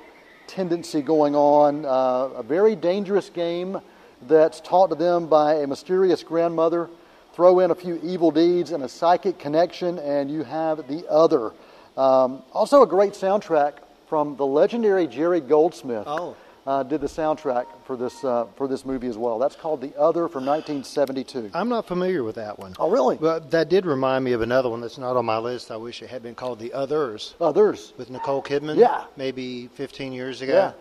tendency 0.47 1.03
going 1.03 1.35
on. 1.35 1.85
A 1.85 2.45
very 2.45 2.77
dangerous 2.77 3.29
game 3.29 3.81
that's 4.29 4.61
taught 4.61 4.91
to 4.91 4.95
them 4.95 5.27
by 5.27 5.55
a 5.55 5.67
mysterious 5.67 6.23
grandmother. 6.23 6.89
Throw 7.33 7.61
in 7.61 7.71
a 7.71 7.75
few 7.75 8.01
evil 8.03 8.31
deeds 8.31 8.73
and 8.73 8.83
a 8.83 8.89
psychic 8.89 9.39
connection, 9.39 9.99
and 9.99 10.31
you 10.31 10.43
have 10.43 10.89
the 10.89 11.07
other. 11.09 11.53
Um, 11.97 12.43
also, 12.53 12.83
a 12.83 12.87
great 12.87 13.13
soundtrack 13.13 13.75
from 14.09 14.37
the 14.37 14.47
legendary 14.47 15.07
Jerry 15.07 15.41
Goldsmith. 15.41 16.05
Oh. 16.07 16.37
Uh, 16.67 16.83
did 16.83 17.01
the 17.01 17.07
soundtrack 17.07 17.65
for 17.87 17.97
this 17.97 18.23
uh, 18.23 18.45
for 18.55 18.69
this 18.69 18.85
movie 18.85 19.07
as 19.07 19.17
well. 19.17 19.39
That's 19.39 19.57
called 19.57 19.81
The 19.81 19.97
Other 19.99 20.29
from 20.29 20.45
1972. 20.45 21.51
I'm 21.55 21.71
not 21.71 21.87
familiar 21.87 22.23
with 22.23 22.35
that 22.35 22.59
one. 22.59 22.75
Oh, 22.79 22.91
really? 22.91 23.17
But 23.17 23.51
that 23.53 23.71
did 23.71 23.87
remind 23.87 24.25
me 24.25 24.33
of 24.33 24.43
another 24.43 24.69
one 24.69 24.83
that's 24.83 24.99
not 24.99 25.17
on 25.17 25.25
my 25.25 25.39
list. 25.39 25.71
I 25.71 25.77
wish 25.77 26.03
it 26.03 26.11
had 26.11 26.23
been 26.23 26.35
called 26.35 26.59
The 26.59 26.75
Others 26.75 27.35
Others. 27.41 27.95
with 27.97 28.11
Nicole 28.11 28.43
Kidman. 28.43 28.77
Yeah. 28.77 29.05
Maybe 29.17 29.69
15 29.69 30.13
years 30.13 30.43
ago. 30.43 30.53
Yeah. 30.53 30.73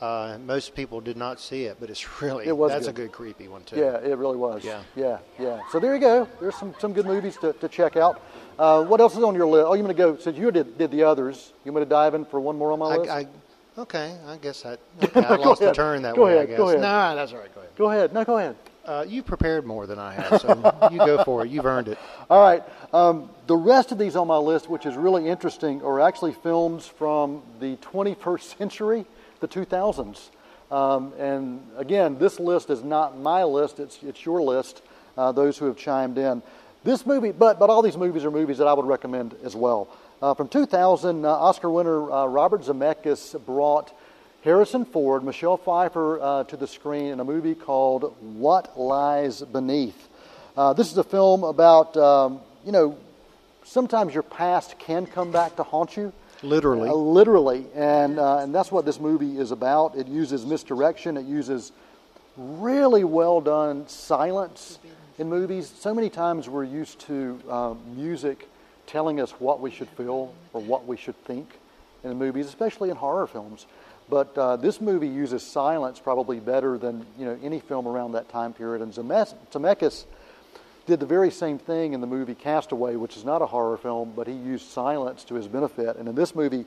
Uh, 0.00 0.38
most 0.46 0.74
people 0.76 1.00
did 1.00 1.16
not 1.16 1.40
see 1.40 1.64
it, 1.64 1.76
but 1.80 1.90
it's 1.90 2.06
really 2.22 2.46
It 2.46 2.56
was 2.56 2.70
that's 2.70 2.86
good. 2.86 2.90
a 2.90 2.92
good 3.06 3.12
creepy 3.12 3.48
one 3.48 3.62
too. 3.64 3.76
Yeah, 3.76 3.96
it 3.98 4.16
really 4.16 4.36
was. 4.36 4.64
Yeah. 4.64 4.82
yeah, 4.94 5.18
yeah. 5.40 5.60
So 5.72 5.80
there 5.80 5.94
you 5.94 6.00
go. 6.00 6.28
There's 6.40 6.54
some, 6.56 6.72
some 6.78 6.92
good 6.92 7.06
movies 7.06 7.36
to, 7.38 7.52
to 7.54 7.68
check 7.68 7.96
out. 7.96 8.22
Uh, 8.58 8.84
what 8.84 9.00
else 9.00 9.16
is 9.16 9.24
on 9.24 9.34
your 9.34 9.46
list? 9.46 9.66
Oh, 9.68 9.74
you 9.74 9.82
want 9.82 9.96
to 9.96 10.00
go? 10.02 10.16
Since 10.16 10.36
you 10.38 10.50
did, 10.52 10.78
did 10.78 10.90
the 10.92 11.02
others, 11.02 11.52
you 11.64 11.72
want 11.72 11.84
to 11.84 11.88
dive 11.88 12.14
in 12.14 12.24
for 12.24 12.38
one 12.40 12.56
more 12.56 12.70
on 12.72 12.78
my 12.78 12.96
list? 12.96 13.10
I, 13.10 13.20
I, 13.20 13.26
okay, 13.78 14.16
I 14.26 14.36
guess 14.36 14.64
I, 14.64 14.76
okay, 15.02 15.24
I 15.24 15.34
lost 15.36 15.60
ahead. 15.62 15.72
a 15.72 15.74
turn 15.76 16.02
that 16.02 16.14
Go 16.14 16.26
way. 16.26 16.34
ahead, 16.34 16.42
I 16.44 16.46
guess. 16.46 16.56
go 16.58 16.68
ahead. 16.68 16.80
Nah, 16.80 17.14
that's 17.16 17.32
all 17.32 17.38
right. 17.38 17.52
Go 17.54 17.60
ahead. 17.60 17.72
go 17.76 17.90
ahead. 17.90 18.12
No, 18.12 18.24
go 18.24 18.38
ahead. 18.38 18.56
Uh, 18.84 19.04
you 19.06 19.22
prepared 19.22 19.66
more 19.66 19.86
than 19.86 19.98
I 19.98 20.14
have, 20.14 20.40
so 20.40 20.88
you 20.92 20.98
go 20.98 21.22
for 21.24 21.44
it. 21.44 21.50
You've 21.50 21.66
earned 21.66 21.88
it. 21.88 21.98
All 22.30 22.40
right. 22.40 22.62
Um, 22.94 23.28
the 23.46 23.56
rest 23.56 23.92
of 23.92 23.98
these 23.98 24.16
on 24.16 24.26
my 24.28 24.38
list, 24.38 24.70
which 24.70 24.86
is 24.86 24.96
really 24.96 25.28
interesting, 25.28 25.82
are 25.82 26.00
actually 26.00 26.32
films 26.32 26.86
from 26.86 27.42
the 27.60 27.76
21st 27.76 28.56
century, 28.56 29.04
the 29.40 29.48
2000s. 29.48 30.30
Um, 30.70 31.12
and 31.18 31.66
again, 31.76 32.18
this 32.18 32.38
list 32.38 32.70
is 32.70 32.82
not 32.82 33.18
my 33.18 33.44
list; 33.44 33.80
it's 33.80 33.98
it's 34.02 34.24
your 34.24 34.42
list. 34.42 34.82
Uh, 35.16 35.32
those 35.32 35.56
who 35.58 35.64
have 35.66 35.76
chimed 35.76 36.18
in. 36.18 36.42
This 36.84 37.06
movie, 37.06 37.32
but 37.32 37.58
but 37.58 37.70
all 37.70 37.82
these 37.82 37.96
movies 37.96 38.24
are 38.24 38.30
movies 38.30 38.58
that 38.58 38.66
I 38.66 38.74
would 38.74 38.86
recommend 38.86 39.34
as 39.42 39.56
well. 39.56 39.88
Uh, 40.20 40.34
from 40.34 40.48
2000, 40.48 41.24
uh, 41.24 41.28
Oscar 41.28 41.70
winner 41.70 42.10
uh, 42.10 42.26
Robert 42.26 42.62
Zemeckis 42.62 43.40
brought 43.46 43.92
Harrison 44.42 44.84
Ford, 44.84 45.24
Michelle 45.24 45.56
Pfeiffer 45.56 46.20
uh, 46.20 46.44
to 46.44 46.56
the 46.56 46.66
screen 46.66 47.12
in 47.12 47.20
a 47.20 47.24
movie 47.24 47.54
called 47.54 48.16
What 48.20 48.78
Lies 48.78 49.42
Beneath. 49.42 50.08
Uh, 50.56 50.72
this 50.72 50.90
is 50.90 50.98
a 50.98 51.04
film 51.04 51.44
about, 51.44 51.96
um, 51.96 52.40
you 52.64 52.72
know, 52.72 52.96
sometimes 53.64 54.12
your 54.12 54.22
past 54.22 54.78
can 54.78 55.06
come 55.06 55.30
back 55.30 55.54
to 55.56 55.62
haunt 55.62 55.96
you. 55.96 56.12
Literally. 56.42 56.88
Uh, 56.88 56.94
literally. 56.94 57.66
And, 57.74 58.18
uh, 58.18 58.38
and 58.38 58.54
that's 58.54 58.70
what 58.70 58.84
this 58.84 59.00
movie 59.00 59.38
is 59.38 59.50
about. 59.50 59.96
It 59.96 60.06
uses 60.06 60.46
misdirection, 60.46 61.16
it 61.16 61.26
uses 61.26 61.72
really 62.36 63.04
well 63.04 63.40
done 63.40 63.88
silence 63.88 64.78
in 65.18 65.28
movies. 65.28 65.72
So 65.80 65.92
many 65.92 66.08
times 66.08 66.48
we're 66.48 66.64
used 66.64 67.00
to 67.00 67.40
uh, 67.48 67.74
music 67.94 68.48
telling 68.86 69.20
us 69.20 69.32
what 69.32 69.60
we 69.60 69.70
should 69.70 69.88
feel 69.88 70.32
or 70.52 70.60
what 70.60 70.86
we 70.86 70.96
should 70.96 71.16
think 71.24 71.48
in 72.04 72.16
movies, 72.16 72.46
especially 72.46 72.90
in 72.90 72.96
horror 72.96 73.26
films. 73.26 73.66
But 74.08 74.38
uh, 74.38 74.56
this 74.56 74.80
movie 74.80 75.08
uses 75.08 75.42
silence 75.42 75.98
probably 75.98 76.40
better 76.40 76.78
than 76.78 77.04
you 77.18 77.26
know 77.26 77.38
any 77.42 77.60
film 77.60 77.86
around 77.86 78.12
that 78.12 78.28
time 78.30 78.54
period. 78.54 78.80
And 78.80 78.92
Zemeckis 78.92 80.04
did 80.88 80.98
the 81.00 81.06
very 81.06 81.30
same 81.30 81.58
thing 81.58 81.92
in 81.92 82.00
the 82.00 82.06
movie 82.06 82.34
Castaway, 82.34 82.96
which 82.96 83.16
is 83.18 83.24
not 83.24 83.42
a 83.42 83.46
horror 83.46 83.76
film, 83.76 84.12
but 84.16 84.26
he 84.26 84.32
used 84.32 84.66
silence 84.70 85.22
to 85.24 85.34
his 85.34 85.46
benefit. 85.46 85.96
And 85.96 86.08
in 86.08 86.14
this 86.14 86.34
movie, 86.34 86.64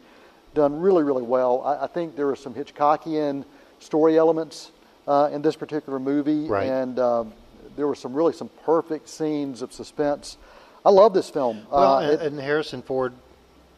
done 0.53 0.79
really, 0.79 1.01
really 1.03 1.23
well. 1.23 1.61
I, 1.63 1.85
I 1.85 1.87
think 1.87 2.15
there 2.15 2.29
are 2.29 2.35
some 2.35 2.53
Hitchcockian 2.53 3.43
story 3.79 4.17
elements 4.19 4.71
uh, 5.07 5.29
in 5.33 5.41
this 5.41 5.55
particular 5.55 5.97
movie, 5.99 6.47
Right. 6.47 6.69
and 6.69 6.99
um, 6.99 7.33
there 7.75 7.87
were 7.87 7.95
some 7.95 8.13
really 8.13 8.31
some 8.33 8.49
perfect 8.63 9.09
scenes 9.09 9.63
of 9.63 9.73
suspense. 9.73 10.37
I 10.85 10.91
love 10.91 11.13
this 11.15 11.29
film. 11.31 11.65
Well, 11.71 11.95
Uh, 11.95 12.01
and, 12.01 12.11
it- 12.11 12.21
and 12.21 12.39
Harrison 12.39 12.83
Ford 12.83 13.13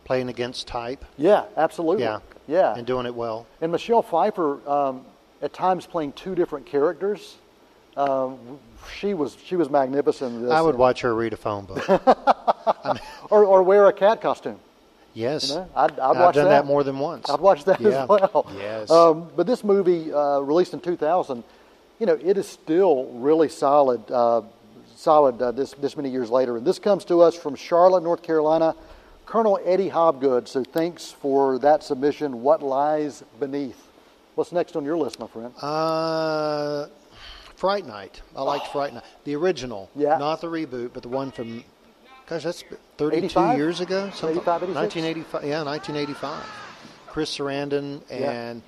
playing 0.03 0.27
against 0.27 0.67
type. 0.67 1.05
yeah, 1.17 1.45
absolutely. 1.55 2.03
Yeah. 2.03 2.19
yeah. 2.47 2.75
And 2.75 2.85
doing 2.85 3.05
it 3.05 3.15
well. 3.15 3.45
And 3.61 3.71
Michelle 3.71 4.01
Pfeiffer, 4.01 4.59
um, 4.69 5.05
at 5.41 5.53
times 5.53 5.85
playing 5.85 6.11
two 6.13 6.35
different 6.35 6.65
characters. 6.65 7.37
Um, 7.97 8.37
she 8.97 9.13
was 9.13 9.37
she 9.45 9.55
was 9.55 9.69
magnificent. 9.69 10.51
I 10.51 10.61
would 10.61 10.75
watch 10.75 11.01
her 11.01 11.13
read 11.15 11.33
a 11.33 11.37
phone 11.37 11.65
book. 11.65 11.87
or 13.29 13.45
or 13.45 13.63
wear 13.63 13.87
a 13.87 13.93
cat 13.93 14.21
costume. 14.21 14.59
Yes. 15.13 15.49
You 15.49 15.55
know, 15.55 15.69
I'd, 15.75 15.91
I'd 15.91 15.99
I've 15.99 16.17
watch 16.17 16.35
done 16.35 16.45
that. 16.45 16.61
that 16.61 16.65
more 16.65 16.83
than 16.83 16.97
once. 16.97 17.29
I'd 17.29 17.39
watch 17.39 17.65
that 17.65 17.79
Yeah. 17.79 18.03
as 18.03 18.09
well. 18.09 18.51
Yes. 18.57 18.89
Um, 18.89 19.29
but 19.35 19.45
this 19.45 19.63
movie, 19.63 20.11
uh, 20.11 20.39
released 20.39 20.73
in 20.73 20.79
2000, 20.79 21.43
you 21.99 22.07
know, 22.07 22.17
it 22.23 22.35
is 22.37 22.47
still 22.47 23.05
really 23.13 23.47
solid. 23.47 24.09
Uh, 24.09 24.41
solid 24.95 25.39
uh, 25.41 25.51
this 25.51 25.73
this 25.73 25.95
many 25.95 26.09
years 26.09 26.29
later, 26.31 26.57
and 26.57 26.65
this 26.65 26.79
comes 26.79 27.05
to 27.05 27.21
us 27.21 27.35
from 27.35 27.55
Charlotte, 27.55 28.03
North 28.03 28.23
Carolina. 28.23 28.75
Colonel 29.25 29.57
Eddie 29.63 29.89
Hobgood. 29.89 30.47
So 30.47 30.63
thanks 30.63 31.11
for 31.11 31.57
that 31.59 31.81
submission. 31.83 32.41
What 32.43 32.61
lies 32.61 33.23
beneath? 33.39 33.87
What's 34.35 34.51
next 34.51 34.75
on 34.75 34.83
your 34.83 34.97
list, 34.97 35.17
my 35.19 35.27
friend? 35.27 35.53
Uh, 35.61 36.87
Fright 37.63 37.85
Night. 37.87 38.21
I 38.35 38.41
liked 38.41 38.67
Fright 38.73 38.93
Night. 38.93 39.05
The 39.23 39.37
original. 39.37 39.89
Yeah. 39.95 40.17
Not 40.17 40.41
the 40.41 40.47
reboot, 40.47 40.89
but 40.91 41.01
the 41.01 41.07
one 41.07 41.31
from, 41.31 41.63
gosh, 42.27 42.43
that's 42.43 42.61
32 42.97 43.17
85? 43.27 43.57
years 43.57 43.79
ago? 43.79 44.09
Something- 44.09 44.31
85, 44.39 44.61
1985. 44.75 45.43
Yeah, 45.45 45.63
1985. 45.63 46.43
Chris 47.07 47.37
Sarandon 47.37 48.01
Yeah. 48.09 48.15
and 48.31 48.61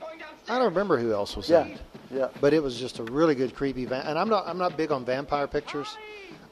I 0.47 0.55
don't 0.59 0.63
remember 0.69 0.97
who 0.97 1.11
else 1.11 1.35
was 1.35 1.49
Yeah, 1.49 1.63
in 1.65 1.71
it. 1.71 1.81
yeah. 2.09 2.27
But 2.39 2.53
it 2.53 2.63
was 2.63 2.79
just 2.79 2.99
a 2.99 3.03
really 3.03 3.35
good 3.35 3.53
creepy 3.53 3.83
va- 3.83 4.05
and 4.07 4.17
I'm 4.17 4.29
not 4.29 4.47
I'm 4.47 4.57
not 4.57 4.77
big 4.77 4.93
on 4.93 5.03
vampire 5.03 5.47
pictures. 5.47 5.97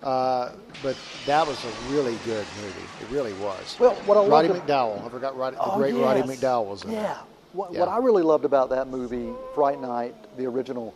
Uh, 0.04 0.50
but 0.82 0.98
that 1.26 1.48
was 1.48 1.58
a 1.64 1.94
really 1.94 2.18
good 2.26 2.46
movie. 2.62 2.86
It 3.00 3.10
really 3.10 3.32
was. 3.36 3.78
Well, 3.80 3.96
what 4.06 4.18
I 4.18 4.26
Roddy 4.28 4.50
loved 4.50 4.68
McDowall. 4.68 5.06
I 5.06 5.08
forgot 5.10 5.38
Roddy, 5.38 5.56
oh, 5.62 5.66
the 5.66 5.72
Oh, 5.72 5.78
great 5.78 5.94
Roddy 5.96 6.20
yes. 6.28 6.42
McDowall 6.42 6.66
was 6.66 6.84
in 6.84 6.92
it. 6.92 7.16
What, 7.54 7.72
Yeah. 7.72 7.80
what 7.80 7.88
I 7.88 8.00
really 8.00 8.24
loved 8.24 8.44
about 8.44 8.70
that 8.72 8.90
movie, 8.90 9.32
Fright 9.56 9.80
Night, 9.80 10.14
the 10.36 10.46
original, 10.48 10.94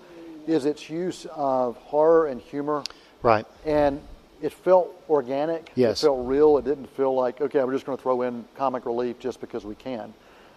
is 0.47 0.65
its 0.65 0.89
use 0.89 1.25
of 1.35 1.77
horror 1.77 2.27
and 2.27 2.41
humor, 2.41 2.83
Right. 3.21 3.45
and 3.65 4.01
it 4.41 4.53
felt 4.53 4.93
organic. 5.09 5.71
Yes. 5.75 6.01
It 6.01 6.07
felt 6.07 6.25
real. 6.27 6.57
It 6.57 6.65
didn't 6.65 6.87
feel 6.95 7.13
like 7.13 7.41
okay, 7.41 7.63
we're 7.63 7.73
just 7.73 7.85
going 7.85 7.97
to 7.97 8.01
throw 8.01 8.21
in 8.23 8.45
comic 8.55 8.85
relief 8.85 9.19
just 9.19 9.41
because 9.41 9.65
we 9.65 9.75
can. 9.75 10.13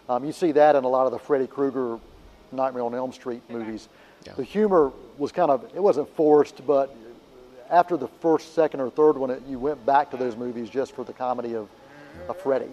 Um, 0.09 0.25
you 0.25 0.33
see 0.33 0.53
that 0.53 0.77
in 0.77 0.85
a 0.85 0.89
lot 0.89 1.07
of 1.07 1.13
the 1.13 1.19
Freddy 1.19 1.47
Krueger, 1.47 1.99
Nightmare 2.53 2.83
on 2.83 2.95
Elm 2.95 3.13
Street 3.13 3.43
movies. 3.49 3.89
Yeah. 4.27 4.35
The 4.35 4.45
humor 4.45 4.93
was 5.19 5.33
kind 5.33 5.51
of 5.51 5.65
it 5.75 5.83
wasn't 5.83 6.09
forced, 6.15 6.67
but 6.67 6.95
after 7.71 7.97
the 7.97 8.09
first, 8.09 8.55
second, 8.55 8.81
or 8.81 8.91
third 8.91 9.17
one, 9.17 9.31
it, 9.31 9.43
you 9.49 9.59
went 9.59 9.85
back 9.87 10.11
to 10.11 10.17
those 10.17 10.37
movies 10.37 10.69
just 10.69 10.95
for 10.95 11.05
the 11.05 11.13
comedy 11.13 11.55
of, 11.55 11.69
of 12.29 12.37
Freddy. 12.41 12.69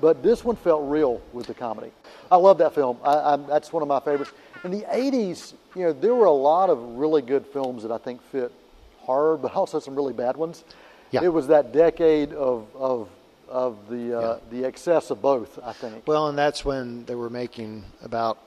But 0.00 0.22
this 0.22 0.44
one 0.44 0.56
felt 0.56 0.88
real 0.90 1.20
with 1.32 1.46
the 1.46 1.54
comedy. 1.54 1.90
I 2.30 2.36
love 2.36 2.58
that 2.58 2.74
film. 2.74 2.98
I, 3.02 3.34
I, 3.34 3.36
that's 3.36 3.72
one 3.72 3.82
of 3.82 3.88
my 3.88 4.00
favorites. 4.00 4.32
In 4.64 4.70
the 4.70 4.82
'80s, 4.82 5.54
you 5.74 5.84
know, 5.84 5.92
there 5.92 6.14
were 6.14 6.26
a 6.26 6.30
lot 6.32 6.70
of 6.70 6.78
really 6.96 7.22
good 7.22 7.46
films 7.46 7.82
that 7.82 7.92
I 7.92 7.98
think 7.98 8.22
fit 8.30 8.52
horror, 8.98 9.36
but 9.36 9.52
also 9.56 9.78
some 9.78 9.94
really 9.94 10.12
bad 10.12 10.36
ones. 10.36 10.64
Yeah. 11.10 11.22
It 11.24 11.32
was 11.32 11.48
that 11.48 11.72
decade 11.72 12.32
of 12.32 12.66
of 12.74 13.08
of 13.48 13.76
the 13.88 14.16
uh, 14.18 14.38
the 14.50 14.64
excess 14.64 15.10
of 15.10 15.20
both. 15.20 15.58
I 15.62 15.72
think. 15.72 16.06
Well, 16.06 16.28
and 16.28 16.38
that's 16.38 16.64
when 16.64 17.04
they 17.06 17.14
were 17.16 17.30
making 17.30 17.84
about 18.02 18.38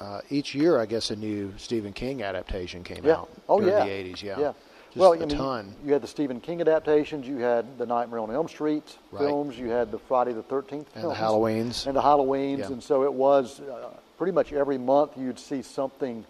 uh, 0.00 0.20
each 0.30 0.54
year, 0.54 0.80
I 0.80 0.86
guess, 0.86 1.10
a 1.10 1.16
new 1.16 1.54
Stephen 1.58 1.92
King 1.92 2.22
adaptation 2.22 2.82
came 2.82 3.04
Yeah. 3.04 3.12
out. 3.18 3.30
Oh 3.48 3.60
yeah. 3.60 3.84
the 3.84 3.90
'80s. 3.90 4.22
Yeah. 4.22 4.38
Yeah. 4.38 4.52
Just 4.92 5.00
well, 5.00 5.12
a 5.14 5.16
I 5.16 5.20
mean, 5.20 5.28
ton. 5.30 5.74
You 5.86 5.94
had 5.94 6.02
the 6.02 6.06
Stephen 6.06 6.38
King 6.38 6.60
adaptations. 6.60 7.26
You 7.26 7.38
had 7.38 7.78
the 7.78 7.86
Nightmare 7.86 8.18
on 8.20 8.30
Elm 8.30 8.46
Street 8.46 8.98
Right. 9.10 9.20
films. 9.20 9.58
You 9.58 9.70
had 9.70 9.90
the 9.90 9.98
Friday 9.98 10.34
the 10.34 10.42
Thirteenth 10.42 10.86
And 10.94 11.04
the. 11.04 11.14
Halloweens. 11.14 11.86
And 11.86 11.96
the 11.96 12.02
Halloweens. 12.02 12.58
Yeah. 12.58 12.66
And 12.66 12.82
so 12.82 13.02
it 13.04 13.12
was 13.12 13.60
uh, 13.60 13.88
pretty 14.18 14.32
much 14.32 14.52
every 14.52 14.76
month 14.76 15.12
you'd 15.16 15.38
see 15.38 15.62
something 15.62 16.26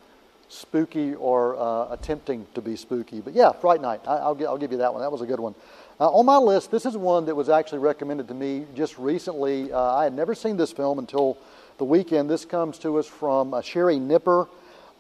spooky 0.49 1.15
or 1.15 1.57
uh, 1.57 1.93
attempting 1.93 2.47
to 2.55 2.61
be 2.61 2.77
spooky. 2.77 3.21
But 3.21 3.33
yeah, 3.33 3.51
Fright 3.51 3.81
Night. 3.81 4.01
I, 4.07 4.19
I'll, 4.19 4.37
gi- 4.37 4.47
I'll 4.47 4.59
give 4.59 4.71
you 4.71 4.79
that 4.79 4.93
one. 4.93 5.03
That 5.03 5.11
was 5.11 5.23
a 5.23 5.27
good 5.27 5.41
one. 5.41 5.57
Uh, 5.99 6.11
on 6.11 6.25
my 6.25 6.37
list, 6.37 6.71
this 6.71 6.87
is 6.87 6.97
one 6.97 7.27
that 7.27 7.35
was 7.35 7.49
actually 7.49 7.79
recommended 7.81 8.29
to 8.29 8.35
me 8.35 8.67
just 8.77 8.97
recently. 8.97 9.73
Uh, 9.73 9.95
I 9.97 10.05
had 10.05 10.13
never 10.15 10.37
seen 10.37 10.57
this 10.57 10.71
film 10.71 11.01
until 11.01 11.37
the 11.79 11.85
weekend. 11.85 12.31
This 12.31 12.45
comes 12.45 12.79
to 12.81 12.99
us 12.99 13.09
from 13.09 13.55
uh, 13.55 13.61
Sherry 13.63 13.99
Nipper. 13.99 14.47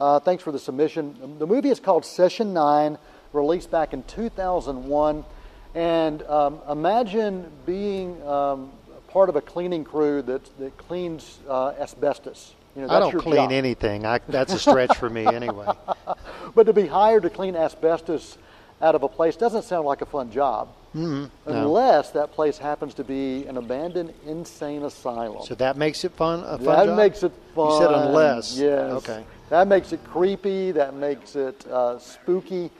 Uh, 0.00 0.19
thanks 0.19 0.42
for 0.42 0.50
the 0.50 0.59
submission. 0.59 1.37
The 1.38 1.47
movie 1.47 1.69
is 1.69 1.78
called 1.78 2.04
Session 2.04 2.52
9, 2.52 2.99
released 3.32 3.70
back 3.70 3.92
in 3.92 4.02
2001. 4.04 5.24
And 5.74 6.22
um, 6.24 6.60
imagine 6.68 7.50
being 7.64 8.22
um, 8.26 8.70
part 9.08 9.28
of 9.28 9.36
a 9.36 9.40
cleaning 9.40 9.84
crew 9.84 10.22
that, 10.22 10.58
that 10.58 10.76
cleans 10.76 11.38
uh, 11.48 11.74
asbestos. 11.78 12.54
You 12.76 12.82
know, 12.82 12.88
I 12.88 13.00
don't 13.00 13.18
clean 13.18 13.36
job. 13.36 13.52
anything. 13.52 14.06
I, 14.06 14.18
that's 14.28 14.52
a 14.52 14.58
stretch 14.58 14.96
for 14.96 15.10
me 15.10 15.26
anyway. 15.26 15.66
But 16.54 16.64
to 16.64 16.74
be 16.74 16.86
hired 16.86 17.22
to 17.22 17.30
clean 17.30 17.56
asbestos 17.56 18.36
out 18.82 18.94
of 18.94 19.02
a 19.04 19.08
place 19.08 19.36
doesn't 19.36 19.62
sound 19.62 19.86
like 19.86 20.02
a 20.02 20.06
fun 20.06 20.30
job. 20.30 20.68
Mm-hmm. 20.94 21.50
Unless 21.50 22.10
that 22.10 22.32
place 22.32 22.58
happens 22.58 22.92
to 22.94 23.04
be 23.04 23.46
an 23.46 23.56
abandoned 23.56 24.12
insane 24.26 24.82
asylum. 24.82 25.46
So 25.46 25.54
that 25.54 25.78
makes 25.78 26.04
it 26.04 26.12
fun. 26.12 26.40
A 26.40 26.58
fun 26.58 26.64
that 26.64 26.86
job? 26.86 26.96
makes 26.98 27.22
it 27.22 27.32
fun. 27.54 27.70
You 27.70 27.78
said 27.78 27.94
unless. 27.94 28.58
Yes. 28.58 28.92
Okay. 28.92 29.24
That 29.48 29.68
makes 29.68 29.92
it 29.92 30.04
creepy. 30.04 30.72
That 30.72 30.94
makes 30.94 31.36
it 31.36 31.66
uh, 31.68 31.98
spooky. 31.98 32.70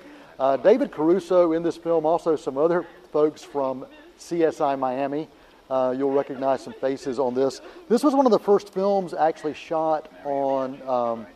Uh, 0.43 0.57
David 0.57 0.91
Caruso 0.91 1.53
in 1.53 1.63
this 1.63 1.77
film, 1.77 2.05
also 2.05 2.35
some 2.35 2.59
other 2.59 2.85
folks 3.13 3.45
from 3.45 3.87
CSI 4.19 4.77
Miami. 4.77 5.29
Uh, 5.71 5.95
you'll 5.97 6.11
recognize 6.11 6.61
some 6.65 6.73
faces 6.73 7.21
on 7.21 7.33
this. 7.33 7.61
This 7.89 8.03
was 8.03 8.13
one 8.13 8.27
of 8.27 8.33
the 8.33 8.41
first 8.41 8.75
films 8.75 9.15
actually 9.15 9.55
shot 9.55 10.11
on 10.25 10.83
um, 10.83 11.27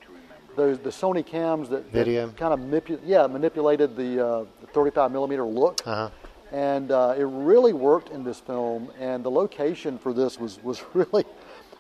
those 0.57 0.81
the 0.81 0.91
Sony 0.91 1.25
cams 1.25 1.69
that, 1.69 1.93
that 1.93 2.09
kind 2.37 2.53
of 2.53 2.59
manipu- 2.59 2.99
yeah 3.05 3.29
manipulated 3.29 3.95
the, 3.95 4.27
uh, 4.27 4.45
the 4.61 4.67
35 4.73 5.13
millimeter 5.13 5.45
look 5.45 5.81
Uh-huh. 5.87 6.11
and 6.51 6.91
uh, 6.91 7.15
it 7.17 7.23
really 7.23 7.73
worked 7.73 8.09
in 8.09 8.25
this 8.25 8.41
film. 8.41 8.91
And 8.99 9.23
the 9.25 9.31
location 9.31 9.99
for 9.99 10.13
this 10.13 10.41
was 10.41 10.59
was 10.65 10.83
really 10.95 11.25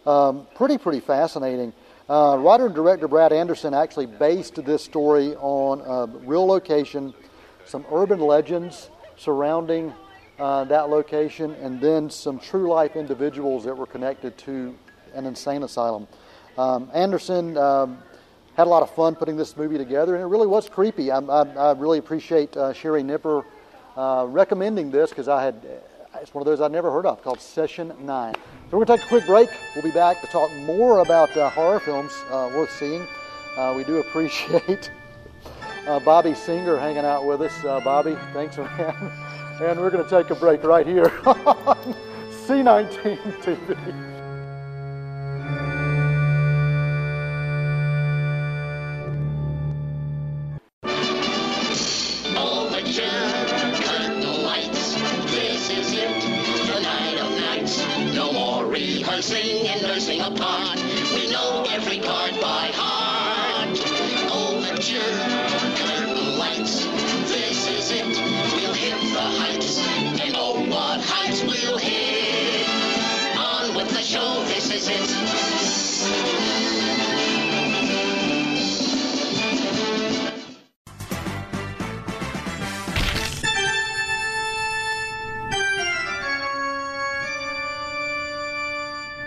um, 0.07 0.47
pretty 0.55 0.79
pretty 0.79 1.01
fascinating. 1.01 1.73
Uh, 2.09 2.37
writer 2.39 2.67
and 2.67 2.75
director 2.75 3.09
Brad 3.09 3.33
Anderson 3.33 3.75
actually 3.75 4.07
based 4.07 4.65
this 4.65 4.85
story 4.85 5.35
on 5.37 5.81
a 5.81 6.07
real 6.19 6.47
location, 6.47 7.13
some 7.65 7.85
urban 7.91 8.21
legends 8.21 8.91
surrounding 9.17 9.93
uh, 10.39 10.63
that 10.65 10.89
location, 10.89 11.55
and 11.55 11.81
then 11.81 12.09
some 12.09 12.39
true 12.39 12.69
life 12.69 12.95
individuals 12.95 13.65
that 13.65 13.77
were 13.77 13.87
connected 13.87 14.39
to 14.39 14.73
an 15.15 15.27
insane 15.27 15.65
asylum. 15.65 16.07
Um, 16.57 16.89
Anderson 16.95 17.59
um, 17.59 17.99
had 18.57 18.69
a 18.69 18.71
lot 18.71 18.85
of 18.85 18.91
fun 18.95 19.17
putting 19.17 19.37
this 19.37 19.57
movie 19.57 19.77
together, 19.77 20.15
and 20.15 20.23
it 20.23 20.29
really 20.29 20.47
was 20.47 20.69
creepy. 20.69 21.11
I, 21.11 21.19
I, 21.19 21.43
I 21.43 21.73
really 21.73 21.99
appreciate 21.99 22.57
uh, 22.57 22.73
Sherry 22.73 23.03
Nipper 23.03 23.45
uh, 23.97 24.27
recommending 24.29 24.93
this 24.93 25.11
because 25.11 25.27
I 25.27 25.43
had 25.43 25.57
it's 26.23 26.33
one 26.33 26.41
of 26.41 26.47
those 26.47 26.61
I'd 26.61 26.71
never 26.71 26.93
heard 26.93 27.05
of 27.05 27.23
called 27.23 27.41
Session 27.41 27.93
Nine. 28.01 28.35
So 28.71 28.77
we're 28.79 28.85
going 28.85 28.99
to 28.99 29.05
take 29.05 29.07
a 29.07 29.09
quick 29.09 29.27
break. 29.27 29.49
We'll 29.77 29.85
be 29.85 29.93
back 29.93 30.21
to 30.23 30.27
talk 30.27 30.53
more 30.55 30.99
about 30.99 31.37
uh, 31.37 31.51
horror 31.51 31.79
films 31.79 32.13
uh, 32.31 32.51
worth 32.53 32.73
seeing. 32.73 33.07
Uh, 33.57 33.75
we 33.77 33.85
do 33.85 33.99
appreciate 34.01 34.91
uh, 35.87 36.01
Bobby 36.01 36.35
Singer 36.35 36.77
hanging 36.77 37.05
out 37.05 37.25
with 37.25 37.43
us. 37.43 37.65
Uh, 37.65 37.79
Bobby, 37.81 38.17
thanks, 38.33 38.59
man. 38.59 39.13
And 39.57 39.81
we're 39.81 39.89
going 39.89 40.05
to 40.05 40.11
take 40.11 40.29
a 40.29 40.35
break 40.35 40.63
right 40.65 40.87
here 40.87 41.11
on 41.25 41.95
C19 42.47 43.17
TV. 43.41 43.75
Overture, 52.37 53.03
curtain 53.83 54.27
rehearsing 58.77 59.67
and 59.69 59.83
nursing 59.83 60.21
a 60.21 60.31
part. 60.31 60.83
We 61.15 61.31
know 61.31 61.65
every 61.71 61.99
card 61.99 62.33
by 62.41 62.71
heart. 62.75 63.06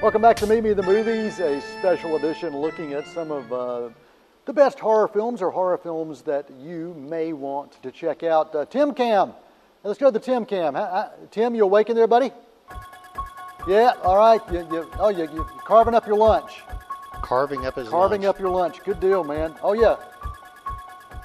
Welcome 0.10 0.24
back 0.24 0.38
to 0.38 0.48
Meet 0.48 0.64
Me 0.64 0.72
in 0.72 0.76
the 0.76 0.82
Movies, 0.82 1.40
a 1.40 1.62
special 1.62 2.16
edition 2.16 2.58
looking 2.58 2.94
at 2.94 3.08
some 3.10 3.30
of 3.30 3.54
uh, 3.54 3.90
the 4.46 4.54
best 4.54 4.80
horror 4.80 5.08
films 5.08 5.40
or 5.40 5.52
horror 5.52 5.78
films 5.78 6.24
that 6.24 6.50
you 6.60 6.96
may 6.98 7.32
want 7.32 7.80
to 7.84 7.92
check 7.92 8.24
out. 8.24 8.56
Uh, 8.56 8.66
Tim 8.66 8.96
Cam, 8.96 9.34
Let's 9.84 10.00
go 10.00 10.08
to 10.08 10.12
the 10.12 10.20
Tim 10.20 10.48
cam. 10.48 10.76
Tim, 11.30 11.54
you 11.54 11.64
awake 11.64 11.92
in 11.92 11.96
there, 11.96 12.08
buddy? 12.08 12.32
Yeah, 13.68 13.92
all 14.02 14.18
right. 14.18 14.42
You, 14.52 14.68
you, 14.72 14.92
oh, 14.98 15.10
you, 15.10 15.30
you're 15.32 15.46
carving 15.64 15.94
up 15.94 16.08
your 16.08 16.18
lunch. 16.18 16.64
Carving 17.22 17.68
up 17.68 17.76
his 17.76 17.88
Carving 17.88 18.24
lunch. 18.24 18.36
up 18.36 18.40
your 18.40 18.50
lunch. 18.50 18.84
Good 18.84 19.00
deal, 19.00 19.24
man. 19.24 19.54
Oh, 19.62 19.74
yeah. 19.74 19.96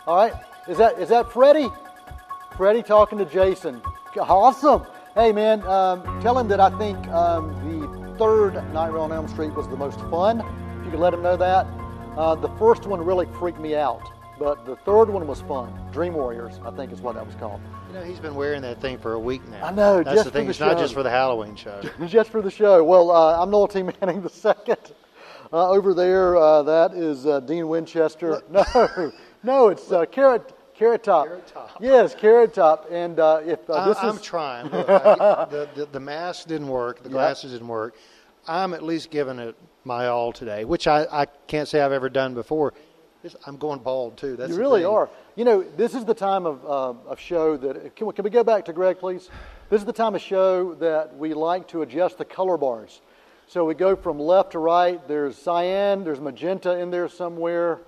All 0.07 0.17
right. 0.17 0.35
Is 0.69 0.77
that 0.77 0.99
is 0.99 1.09
that 1.09 1.33
Freddie? 1.33 1.71
Freddie 2.59 2.83
talking 2.83 3.17
to 3.17 3.25
Jason. 3.25 3.81
Awesome. 4.19 4.85
Hey, 5.15 5.33
man, 5.33 5.63
um, 5.63 6.21
tell 6.21 6.39
him 6.39 6.49
that 6.49 6.61
I 6.61 6.77
think 6.77 6.99
um, 7.09 7.64
third 8.19 8.55
Nightmare 8.73 8.99
on 9.01 9.13
Elm 9.13 9.29
Street 9.29 9.53
was 9.55 9.69
the 9.69 9.77
most 9.77 9.99
fun. 10.11 10.41
If 10.41 10.85
you 10.85 10.91
could 10.93 11.01
let 11.01 11.15
him 11.15 11.23
know 11.23 11.37
that. 11.37 11.67
Uh, 12.17 12.35
the 12.35 12.49
first 12.59 12.87
one 12.87 13.01
really 13.05 13.27
freaked 13.39 13.59
me 13.59 13.75
out, 13.75 14.03
but 14.39 14.65
the 14.67 14.77
third 14.77 15.07
one 15.11 15.27
was 15.27 15.41
fun. 15.43 15.73
Dream 15.93 16.15
Warriors, 16.15 16.61
I 16.65 16.71
think 16.71 16.93
is 16.93 17.01
what 17.01 17.17
that 17.17 17.27
was 17.27 17.35
called. 17.35 17.61
You 17.89 17.95
know, 17.95 18.05
he's 18.05 18.21
been 18.21 18.37
wearing 18.37 18.63
that 18.63 18.81
thing 18.81 18.99
for 18.99 19.15
a 19.15 19.19
week 19.19 19.47
now. 19.49 19.65
I 19.67 19.71
know, 19.73 20.03
That's 20.03 20.17
just 20.17 20.25
the 20.27 20.31
for 20.31 20.39
thing. 20.39 20.47
the 20.47 20.51
it's 20.51 20.61
not 20.61 20.79
just 20.79 20.95
for 20.95 21.03
the 21.03 21.11
Halloween 21.11 21.57
show. 21.57 21.81
just 22.07 22.31
for 22.31 22.41
the 22.41 22.51
show. 22.51 22.85
Well, 22.85 23.11
uh, 23.11 23.43
I'm 23.43 23.51
Noel 23.51 23.67
T. 23.67 23.83
Manning 23.83 24.23
the 24.23 24.31
second. 24.31 24.79
Uh, 25.53 25.71
over 25.71 25.93
there, 25.95 26.37
uh, 26.37 26.63
that 26.63 26.95
is 26.95 27.27
uh, 27.27 27.41
Dean 27.41 27.69
Winchester. 27.69 28.43
No, 28.49 29.13
no, 29.43 29.69
it's 29.69 29.91
uh, 29.93 30.05
Carrot 30.07 30.53
Carrot 30.75 31.03
Top. 31.05 31.27
Carrot 31.27 31.47
Top. 31.47 31.71
Yes, 31.81 32.15
Carrot 32.15 32.53
Top. 32.55 32.87
And 32.91 33.21
uh, 33.21 33.41
if 33.45 33.59
uh, 33.71 33.87
this 33.89 33.99
I, 33.99 34.09
I'm 34.09 34.17
is 34.17 34.23
trying. 34.23 34.67
Look, 34.71 34.89
I- 34.89 35.47
the, 35.51 35.69
the, 35.75 35.87
the 35.87 36.01
mask 36.01 36.49
didn't 36.49 36.69
work. 36.69 36.99
The 37.03 37.09
Yeah. 37.09 37.13
glasses 37.13 37.53
didn't 37.53 37.69
work. 37.69 37.95
I'm 38.47 38.75
at 38.75 38.83
least 38.83 39.11
giving 39.11 39.39
it 39.39 39.55
my 39.85 40.09
all 40.09 40.33
today, 40.33 40.65
which 40.65 40.87
I, 40.87 41.07
I 41.11 41.27
can't 41.47 41.69
say 41.69 41.81
I've 41.81 41.93
ever 41.93 42.09
done 42.09 42.35
before. 42.35 42.75
This- 43.23 43.37
I'm 43.47 43.57
going 43.57 43.79
bald 43.79 44.17
too. 44.17 44.37
That's 44.37 44.51
you 44.51 44.57
really 44.59 44.83
thing. 44.83 44.91
are. 44.91 45.09
You 45.37 45.45
know, 45.45 45.63
this 45.63 45.95
is 45.95 46.05
the 46.05 46.15
time 46.15 46.45
of 46.47 46.65
uh, 46.65 47.09
of 47.09 47.19
show 47.19 47.57
that 47.57 47.97
can 47.97 48.07
we, 48.07 48.13
can 48.13 48.23
we 48.25 48.31
go 48.31 48.45
back 48.45 48.65
to 48.67 48.73
Greg, 48.73 48.99
please? 48.99 49.31
This 49.71 49.81
is 49.81 49.87
the 49.87 49.93
time 49.93 50.15
of 50.15 50.21
show 50.21 50.75
that 50.75 51.17
we 51.17 51.33
like 51.35 51.67
to 51.69 51.83
adjust 51.83 52.19
the 52.19 52.25
color 52.25 52.57
bars. 52.57 53.01
So 53.47 53.65
we 53.65 53.75
go 53.75 53.95
from 53.97 54.19
left 54.19 54.53
to 54.53 54.59
right. 54.59 55.07
There's 55.09 55.37
cyan. 55.37 56.05
There's 56.05 56.21
magenta 56.21 56.79
in 56.79 56.91
there 56.91 57.09
somewhere. 57.09 57.81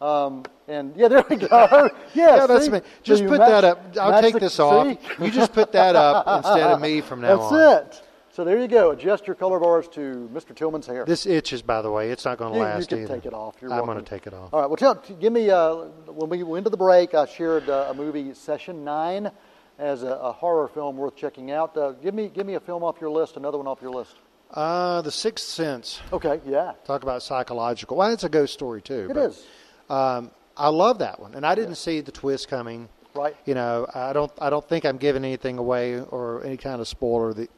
Um, 0.00 0.44
and 0.68 0.94
yeah, 0.96 1.08
there 1.08 1.24
we 1.28 1.36
go. 1.36 1.46
Yeah, 2.14 2.36
Yeah, 2.36 2.46
that's 2.46 2.64
see? 2.66 2.70
me. 2.70 2.80
Just 3.02 3.22
you 3.22 3.28
put 3.28 3.38
match- 3.38 3.48
that 3.48 3.64
up. 3.64 3.96
I'll 4.00 4.22
take 4.22 4.34
the- 4.34 4.40
this 4.40 4.60
off. 4.60 4.86
see? 4.86 5.24
You 5.24 5.30
just 5.30 5.52
put 5.52 5.72
that 5.72 5.96
up 5.96 6.26
instead 6.44 6.70
of 6.70 6.80
me 6.80 7.00
from 7.00 7.20
now 7.22 7.36
That's 7.36 7.52
on. 7.52 7.86
it. 7.86 8.02
So 8.30 8.44
there 8.44 8.56
you 8.60 8.68
go. 8.68 8.92
Adjust 8.92 9.26
your 9.26 9.34
color 9.34 9.58
bars 9.58 9.88
to 9.88 10.30
Mr. 10.32 10.54
Tillman's 10.54 10.86
hair. 10.86 11.04
This 11.04 11.26
itches, 11.26 11.60
by 11.62 11.82
the 11.82 11.90
way. 11.90 12.10
It's 12.12 12.24
not 12.24 12.38
going 12.38 12.52
to 12.52 12.58
You- 12.58 12.64
you 12.64 12.70
last 12.70 12.88
can 12.88 12.98
either. 13.02 13.14
take 13.16 13.26
it 13.26 13.34
off. 13.34 13.56
You're 13.60 13.72
I'm 13.72 13.84
going 13.86 13.98
to 13.98 14.04
take 14.04 14.28
it 14.28 14.34
off. 14.34 14.54
All 14.54 14.60
right. 14.60 14.66
Well, 14.70 14.76
tell, 14.76 14.94
give 15.18 15.32
me 15.32 15.50
uh, 15.50 15.74
when 16.06 16.28
we 16.30 16.44
went 16.44 16.64
to 16.66 16.70
the 16.70 16.76
break. 16.76 17.14
I 17.14 17.26
shared 17.26 17.68
uh, 17.68 17.88
a 17.90 17.94
movie, 17.94 18.32
Session 18.34 18.84
Nine, 18.84 19.32
as 19.80 20.04
a, 20.04 20.12
a 20.12 20.30
horror 20.32 20.68
film 20.68 20.96
worth 20.96 21.16
checking 21.16 21.50
out. 21.50 21.76
Uh, 21.76 21.90
give 21.92 22.14
me 22.14 22.28
give 22.28 22.46
me 22.46 22.54
a 22.54 22.60
film 22.60 22.84
off 22.84 23.00
your 23.00 23.10
list. 23.10 23.36
Another 23.36 23.58
one 23.58 23.66
off 23.66 23.82
your 23.82 23.90
list. 23.90 24.14
Uh, 24.52 25.02
the 25.02 25.10
Sixth 25.10 25.44
Sense. 25.48 26.00
Okay. 26.12 26.40
Yeah. 26.46 26.72
Talk 26.84 27.02
about 27.02 27.22
psychological. 27.24 27.96
Well, 27.96 28.10
it's 28.12 28.22
a 28.24 28.28
ghost 28.28 28.52
story 28.54 28.80
too. 28.80 29.08
It 29.10 29.16
is. 29.16 29.44
Um, 29.88 30.30
I 30.56 30.68
love 30.68 30.98
that 30.98 31.20
one, 31.20 31.34
and 31.34 31.46
I 31.46 31.54
didn't 31.54 31.76
see 31.76 32.00
the 32.00 32.12
twist 32.12 32.48
coming. 32.48 32.88
Right. 33.14 33.36
You 33.46 33.54
know, 33.54 33.86
I 33.94 34.12
don't. 34.12 34.32
I 34.40 34.50
don't 34.50 34.66
think 34.68 34.84
I'm 34.84 34.96
giving 34.98 35.24
anything 35.24 35.58
away 35.58 36.00
or 36.00 36.44
any 36.44 36.56
kind 36.56 36.80
of 36.80 36.88
spoiler. 36.88 37.32
The, 37.32 37.48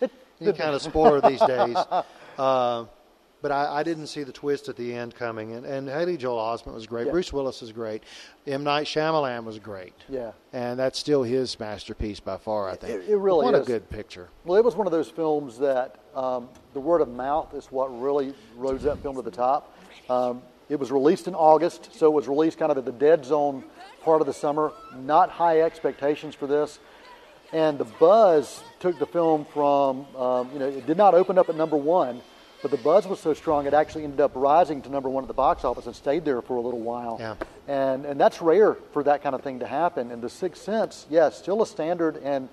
any 0.40 0.52
kind 0.52 0.74
of 0.74 0.82
spoiler 0.82 1.20
these 1.20 1.40
days. 1.40 1.76
Uh, 2.38 2.84
but 3.42 3.52
I, 3.52 3.76
I 3.80 3.82
didn't 3.82 4.08
see 4.08 4.24
the 4.24 4.32
twist 4.32 4.68
at 4.68 4.76
the 4.76 4.92
end 4.94 5.14
coming. 5.14 5.52
And, 5.52 5.64
and 5.64 5.88
Haley 5.88 6.16
Joel 6.16 6.38
Osment 6.38 6.74
was 6.74 6.86
great. 6.86 7.06
Yeah. 7.06 7.12
Bruce 7.12 7.32
Willis 7.32 7.62
is 7.62 7.70
great. 7.72 8.02
M. 8.46 8.64
Night 8.64 8.86
Shyamalan 8.86 9.44
was 9.44 9.58
great. 9.58 9.94
Yeah. 10.08 10.32
And 10.52 10.78
that's 10.78 10.98
still 10.98 11.22
his 11.22 11.58
masterpiece 11.60 12.18
by 12.18 12.38
far, 12.38 12.68
I 12.68 12.76
think. 12.76 13.04
It- 13.04 13.10
it 13.10 13.16
really 13.16 13.44
what 13.44 13.54
is. 13.54 13.60
What 13.60 13.68
a 13.68 13.72
good 13.72 13.88
picture. 13.88 14.28
Well, 14.44 14.58
it 14.58 14.64
was 14.64 14.74
one 14.74 14.86
of 14.86 14.92
those 14.92 15.08
films 15.08 15.58
that 15.58 16.00
um, 16.14 16.48
the 16.74 16.80
word 16.80 17.00
of 17.02 17.08
mouth 17.08 17.54
is 17.54 17.66
what 17.66 17.86
really 18.00 18.34
rose 18.56 18.82
that 18.82 18.98
film 18.98 19.16
to 19.16 19.22
the 19.22 19.30
top. 19.30 19.76
Um, 20.10 20.42
it 20.68 20.80
was 20.80 20.90
released 20.90 21.28
in 21.28 21.34
August, 21.34 21.94
so 21.94 22.06
it 22.06 22.12
was 22.12 22.26
released 22.28 22.58
kind 22.58 22.72
of 22.72 22.78
at 22.78 22.84
the 22.84 22.92
dead 22.92 23.24
zone 23.24 23.64
part 24.02 24.20
of 24.20 24.26
the 24.26 24.32
summer. 24.32 24.72
Not 24.96 25.30
high 25.30 25.60
expectations 25.60 26.34
for 26.34 26.46
this. 26.46 26.78
And 27.52 27.78
the 27.78 27.84
buzz 27.84 28.62
took 28.80 28.98
the 28.98 29.06
film 29.06 29.46
from, 29.52 30.06
um, 30.16 30.50
you 30.52 30.58
know, 30.58 30.66
it 30.66 30.86
did 30.86 30.96
not 30.96 31.14
open 31.14 31.38
up 31.38 31.48
at 31.48 31.56
number 31.56 31.76
one, 31.76 32.20
but 32.62 32.70
the 32.72 32.76
buzz 32.78 33.06
was 33.06 33.20
so 33.20 33.34
strong 33.34 33.66
it 33.66 33.74
actually 33.74 34.02
ended 34.02 34.20
up 34.20 34.32
rising 34.34 34.82
to 34.82 34.88
number 34.88 35.08
one 35.08 35.22
at 35.22 35.28
the 35.28 35.34
box 35.34 35.64
office 35.64 35.86
and 35.86 35.94
stayed 35.94 36.24
there 36.24 36.42
for 36.42 36.56
a 36.56 36.60
little 36.60 36.80
while. 36.80 37.16
Yeah. 37.20 37.36
And, 37.68 38.04
and 38.04 38.20
that's 38.20 38.42
rare 38.42 38.74
for 38.92 39.04
that 39.04 39.22
kind 39.22 39.34
of 39.34 39.42
thing 39.42 39.60
to 39.60 39.66
happen. 39.66 40.10
And 40.10 40.20
The 40.20 40.30
Sixth 40.30 40.62
Sense, 40.62 41.06
yes, 41.08 41.38
still 41.38 41.62
a 41.62 41.66
standard 41.66 42.16
and 42.16 42.48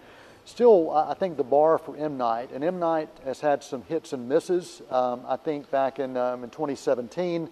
still, 0.45 0.91
I 0.91 1.11
I 1.11 1.13
think, 1.15 1.37
the 1.37 1.43
bar 1.43 1.79
for 1.79 1.97
M. 1.97 2.17
Night. 2.17 2.51
And 2.53 2.63
M. 2.63 2.79
Night 2.79 3.09
has 3.25 3.39
had 3.39 3.63
some 3.63 3.81
hits 3.83 4.13
and 4.13 4.29
misses. 4.29 4.83
Um, 4.91 5.21
I 5.27 5.37
think 5.37 5.71
back 5.71 5.97
in, 5.97 6.17
um, 6.17 6.43
in 6.43 6.51
2017, 6.51 7.49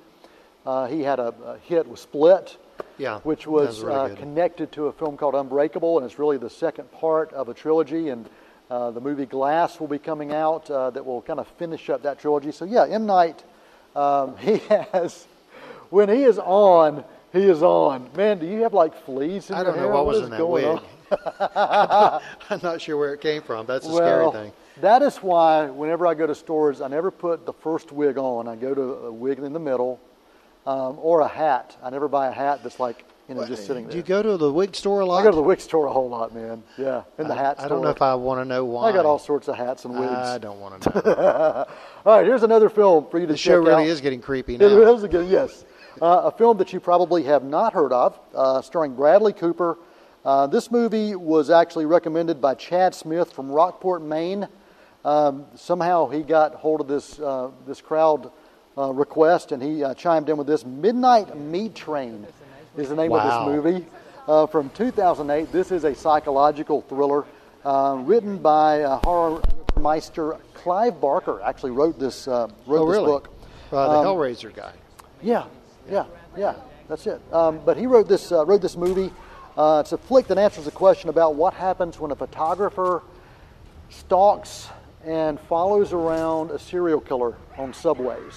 uh, 0.66 0.88
he 0.88 1.02
had 1.02 1.20
a, 1.20 1.34
a 1.46 1.58
hit 1.60 1.88
with 1.88 2.00
Split, 2.00 2.58
Yeah, 2.98 3.20
which 3.20 3.48
was, 3.48 3.82
really 3.82 4.12
uh, 4.12 4.16
connected 4.16 4.72
to 4.74 4.88
a 4.88 4.92
film 4.92 5.18
called 5.18 5.36
Unbreakable, 5.36 5.98
and 5.98 6.06
it's 6.06 6.20
really 6.20 6.38
the 6.38 6.50
second 6.50 6.92
part 6.92 7.34
of 7.34 7.50
a 7.50 7.54
trilogy. 7.54 8.10
And 8.10 8.30
uh, 8.70 8.92
the 8.92 9.02
movie 9.02 9.26
Glass 9.26 9.80
will 9.80 9.88
be 9.88 10.00
coming 10.00 10.34
out 10.34 10.70
uh, 10.70 10.90
that 10.92 11.06
will 11.06 11.22
kind 11.22 11.40
of 11.40 11.48
finish 11.58 11.90
up 11.90 12.04
that 12.04 12.20
trilogy. 12.20 12.52
So 12.52 12.66
yeah, 12.66 12.86
M 12.86 13.06
Night, 13.06 13.44
um, 13.96 14.38
he 14.40 14.58
has 14.94 15.28
when 15.90 16.10
he 16.10 16.24
is 16.24 16.40
on, 16.40 17.04
he 17.34 17.44
is 17.44 17.64
on. 17.64 18.10
Man, 18.16 18.40
do 18.40 18.48
you 18.48 18.62
have 18.62 18.74
like 18.74 18.96
fleas 19.06 19.50
in 19.50 19.56
I 19.56 19.60
your 19.60 19.66
don't 19.66 19.76
know 19.78 19.84
hair? 19.84 19.94
what 19.94 20.06
was 20.06 20.22
in 20.22 20.30
that 20.30 20.46
wig. 20.46 20.80
I'm 22.50 22.62
not 22.64 22.80
sure 22.80 22.98
where 22.98 23.14
it 23.14 23.20
came 23.20 23.42
from. 23.42 23.66
That's 23.66 23.86
the 23.86 23.94
well, 23.94 24.32
scary 24.32 24.46
thing. 24.46 24.54
that 24.80 25.02
is 25.02 25.18
why 25.18 25.66
whenever 25.66 26.08
I 26.08 26.14
go 26.14 26.26
to 26.26 26.34
stores, 26.34 26.80
I 26.80 26.88
never 26.88 27.12
put 27.12 27.46
the 27.46 27.52
first 27.52 27.92
wig 27.92 28.18
on. 28.18 28.48
I 28.48 28.56
go 28.56 28.74
to 28.74 28.82
a 28.82 29.12
wig 29.12 29.40
in 29.40 29.52
the 29.52 29.60
middle, 29.60 30.00
um, 30.66 30.98
or 31.02 31.22
a 31.22 31.28
hat. 31.28 31.78
I 31.84 31.90
never 31.90 32.08
buy 32.08 32.28
a 32.28 32.32
hat 32.32 32.62
that's 32.64 32.80
like 32.80 33.06
you 33.30 33.36
know 33.36 33.46
just 33.46 33.66
sitting 33.66 33.84
there. 33.86 33.92
Do 33.92 33.98
you 33.98 34.04
go 34.04 34.22
to 34.22 34.38
the 34.38 34.52
wig 34.52 34.76
store 34.76 35.02
a 35.02 35.06
lot? 35.06 35.20
I 35.20 35.24
go 35.24 35.30
to 35.32 35.36
the 35.36 35.42
wig 35.42 35.60
store 35.62 35.86
a 35.88 35.92
whole 35.92 36.10
lot, 36.10 36.34
man. 36.34 36.64
Yeah, 36.78 37.04
in 37.18 37.28
the 37.28 37.34
I- 37.34 37.38
hat 37.38 37.56
I 37.60 37.68
don't 37.68 37.82
know 37.82 37.90
if 37.90 38.02
I 38.02 38.14
want 38.16 38.42
to 38.42 38.46
know 38.46 38.66
why. 38.66 38.90
I 38.90 38.92
got 38.92 39.06
all 39.06 39.20
sorts 39.20 39.48
of 39.48 39.56
hats 39.56 39.86
and 39.86 39.98
wigs. 39.98 40.12
I 40.12 40.38
don't 40.38 40.60
want 40.60 40.82
to 40.84 40.90
know. 41.06 41.66
All 42.06 42.18
right, 42.18 42.26
here's 42.26 42.44
another 42.44 42.70
film 42.70 43.08
for 43.10 43.20
you 43.20 43.28
to 43.28 43.34
the 43.34 43.38
show 43.38 43.58
really 43.58 43.84
out. 43.84 43.88
is 43.90 44.02
getting 44.02 44.22
creepy 44.22 44.58
now. 44.58 44.66
is 44.66 45.04
again, 45.04 45.28
yes. 45.30 45.66
Uh, 46.02 46.22
a 46.26 46.32
film 46.32 46.58
that 46.58 46.72
you 46.74 46.80
probably 46.80 47.24
have 47.24 47.44
not 47.44 47.74
heard 47.74 47.92
of, 47.92 48.18
uh, 48.34 48.62
starring 48.62 48.96
Bradley 48.96 49.34
Cooper. 49.34 49.78
Uh, 50.24 50.48
this 50.48 50.72
movie 50.72 51.16
was 51.16 51.50
actually 51.50 51.86
recommended 51.86 52.40
by 52.40 52.54
Chad 52.56 52.96
Smith 52.96 53.34
from 53.34 53.52
Rockport, 53.52 54.02
Maine. 54.02 54.48
Um, 55.04 55.46
somehow 55.56 56.08
he 56.10 56.22
got 56.22 56.54
hold 56.56 56.80
of 56.82 56.88
this 56.88 57.20
uh, 57.20 57.50
this 57.68 57.82
crowd 57.82 58.32
uh, 58.78 58.92
request, 58.94 59.52
and 59.52 59.62
he 59.62 59.84
uh, 59.84 59.94
chimed 59.94 60.30
in 60.30 60.38
with 60.38 60.48
this. 60.48 60.66
Midnight 60.66 61.38
Meat 61.38 61.76
Train 61.76 62.26
is 62.78 62.90
the 62.90 62.96
name 62.96 63.12
Wow. 63.12 63.20
of 63.20 63.56
this 63.56 63.64
movie 63.64 63.86
uh, 64.28 64.46
from 64.48 64.70
2008. 64.72 65.52
This 65.52 65.72
is 65.72 65.84
a 65.84 65.94
psychological 65.94 66.82
thriller 66.82 67.26
uh, 67.66 67.98
written 68.06 68.38
by 68.38 68.82
uh, 68.84 69.00
horror 69.04 69.42
meister 69.80 70.38
Clive 70.54 71.00
Barker. 71.02 71.42
Actually 71.42 71.72
wrote 71.72 72.00
this 72.00 72.28
uh, 72.28 72.48
wrote 72.66 72.88
Oh, 72.88 72.92
this 72.92 73.00
book. 73.02 73.30
Uh, 73.72 73.88
the 73.90 73.98
Um, 74.00 74.06
Hellraiser 74.06 74.54
guy. 74.56 74.72
Yeah, 75.22 75.46
yeah, 75.90 76.06
yeah. 76.38 76.56
That's 76.88 77.08
it. 77.08 77.22
Um, 77.34 77.60
but 77.66 77.78
he 77.78 77.86
wrote 77.88 78.08
this 78.08 78.32
uh, 78.32 78.46
wrote 78.46 78.62
this 78.62 78.76
movie. 78.78 79.12
Uh, 79.58 79.80
it's 79.82 79.92
a 79.92 79.98
flick 79.98 80.28
that 80.28 80.38
answers 80.38 80.64
the 80.66 80.72
question 80.72 81.10
about 81.10 81.36
what 81.36 81.54
happens 81.54 82.00
when 82.00 82.12
a 82.12 82.16
photographer 82.16 83.04
stalks 83.90 84.70
and 85.06 85.40
follows 85.42 85.92
around 85.94 86.52
a 86.52 86.60
serial 86.60 87.02
killer 87.02 87.36
on 87.58 87.74
subways. 87.74 88.34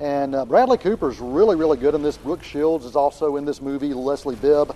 And 0.00 0.34
uh, 0.34 0.44
Bradley 0.44 0.78
Cooper's 0.78 1.18
really, 1.18 1.56
really 1.56 1.76
good 1.76 1.94
in 1.94 2.02
this. 2.02 2.16
Brooke 2.16 2.42
Shields 2.42 2.84
is 2.84 2.94
also 2.96 3.36
in 3.36 3.44
this 3.44 3.60
movie. 3.60 3.92
Leslie 3.94 4.36
Bibb. 4.36 4.74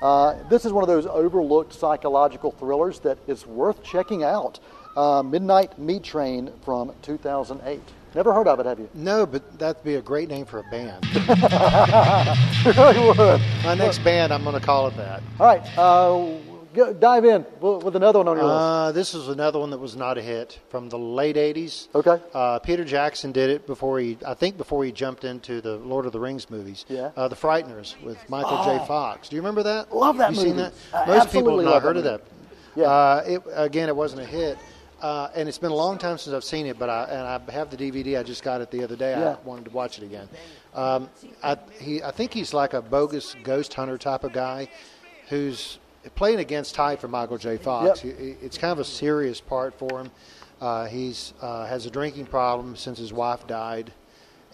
Uh, 0.00 0.34
this 0.48 0.64
is 0.64 0.72
one 0.72 0.82
of 0.82 0.88
those 0.88 1.06
overlooked 1.06 1.72
psychological 1.72 2.50
thrillers 2.52 2.98
that 3.00 3.18
is 3.28 3.46
worth 3.46 3.82
checking 3.84 4.24
out. 4.24 4.58
Uh, 4.96 5.22
Midnight 5.22 5.78
Meat 5.78 6.02
Train 6.02 6.50
from 6.64 6.92
2008. 7.02 7.80
Never 8.14 8.34
heard 8.34 8.46
of 8.46 8.60
it, 8.60 8.66
have 8.66 8.78
you? 8.78 8.90
No, 8.94 9.24
but 9.24 9.58
that'd 9.58 9.82
be 9.84 9.94
a 9.94 10.02
great 10.02 10.28
name 10.28 10.44
for 10.44 10.58
a 10.58 10.64
band. 10.70 11.06
Really 12.64 13.08
would. 13.08 13.40
My 13.64 13.74
next 13.74 13.98
band, 14.04 14.32
I'm 14.32 14.44
going 14.44 14.58
to 14.58 14.64
call 14.64 14.86
it 14.86 14.96
that. 14.96 15.22
All 15.40 15.46
right, 15.46 15.78
uh, 15.78 16.51
go, 16.74 16.92
dive 16.92 17.24
in 17.24 17.46
with 17.60 17.96
another 17.96 18.18
one 18.18 18.28
on 18.28 18.36
your 18.36 18.46
list. 18.46 18.56
Uh, 18.56 18.92
this 18.92 19.14
is 19.14 19.28
another 19.28 19.58
one 19.58 19.70
that 19.70 19.78
was 19.78 19.96
not 19.96 20.18
a 20.18 20.22
hit 20.22 20.58
from 20.68 20.88
the 20.88 20.98
late 20.98 21.36
'80s. 21.36 21.88
Okay. 21.94 22.22
Uh, 22.34 22.58
Peter 22.58 22.84
Jackson 22.84 23.32
did 23.32 23.50
it 23.50 23.66
before 23.66 23.98
he, 23.98 24.18
I 24.26 24.34
think, 24.34 24.56
before 24.56 24.84
he 24.84 24.92
jumped 24.92 25.24
into 25.24 25.60
the 25.60 25.76
Lord 25.76 26.06
of 26.06 26.12
the 26.12 26.20
Rings 26.20 26.50
movies. 26.50 26.84
Yeah. 26.88 27.10
Uh, 27.16 27.28
the 27.28 27.36
Frighteners 27.36 28.00
with 28.02 28.18
Michael 28.28 28.64
J. 28.64 28.84
Fox. 28.86 29.28
Do 29.28 29.36
you 29.36 29.42
remember 29.42 29.62
that? 29.62 29.94
Love 29.94 30.18
that 30.18 30.34
you 30.34 30.40
seen 30.40 30.56
that? 30.56 30.72
Most 31.06 31.32
people 31.32 31.58
have 31.58 31.64
not 31.64 31.82
heard 31.82 31.96
of 31.96 32.04
that. 32.04 32.22
Yeah. 32.74 32.84
Uh, 32.84 33.24
it, 33.26 33.42
again, 33.54 33.88
it 33.88 33.96
wasn't 33.96 34.22
a 34.22 34.26
hit. 34.26 34.58
Uh, 35.00 35.28
and 35.34 35.48
it's 35.48 35.58
been 35.58 35.72
a 35.72 35.74
long 35.74 35.98
time 35.98 36.16
since 36.16 36.32
I've 36.32 36.44
seen 36.44 36.64
it, 36.66 36.78
but 36.78 36.88
I 36.88 37.04
and 37.04 37.20
I 37.22 37.52
have 37.52 37.70
the 37.70 37.76
DVD. 37.76 38.20
I 38.20 38.22
just 38.22 38.44
got 38.44 38.60
it 38.60 38.70
the 38.70 38.84
other 38.84 38.94
day. 38.94 39.10
Yeah. 39.10 39.30
I 39.30 39.46
wanted 39.46 39.64
to 39.64 39.72
watch 39.72 39.98
it 39.98 40.04
again. 40.04 40.28
Um, 40.74 41.10
I, 41.42 41.58
he, 41.80 42.00
I 42.02 42.12
think 42.12 42.32
he's 42.32 42.54
like 42.54 42.72
a 42.72 42.80
bogus 42.80 43.34
ghost 43.42 43.74
hunter 43.74 43.98
type 43.98 44.22
of 44.22 44.32
guy, 44.32 44.68
who's 45.28 45.80
playing 46.14 46.38
against 46.40 46.74
type 46.74 47.00
for 47.00 47.08
Michael 47.08 47.38
J. 47.38 47.56
Fox. 47.56 48.04
Yep. 48.04 48.14
It- 48.18 48.38
It's 48.42 48.58
kind 48.58 48.72
of 48.72 48.78
a 48.78 48.84
serious 48.84 49.40
part 49.40 49.74
for 49.78 50.00
him. 50.00 50.10
Uh, 50.60 50.86
he's 50.86 51.32
uh, 51.42 51.66
has 51.66 51.86
a 51.86 51.90
drinking 51.90 52.26
problem 52.26 52.76
since 52.76 52.96
his 52.98 53.12
wife 53.12 53.46
died, 53.48 53.92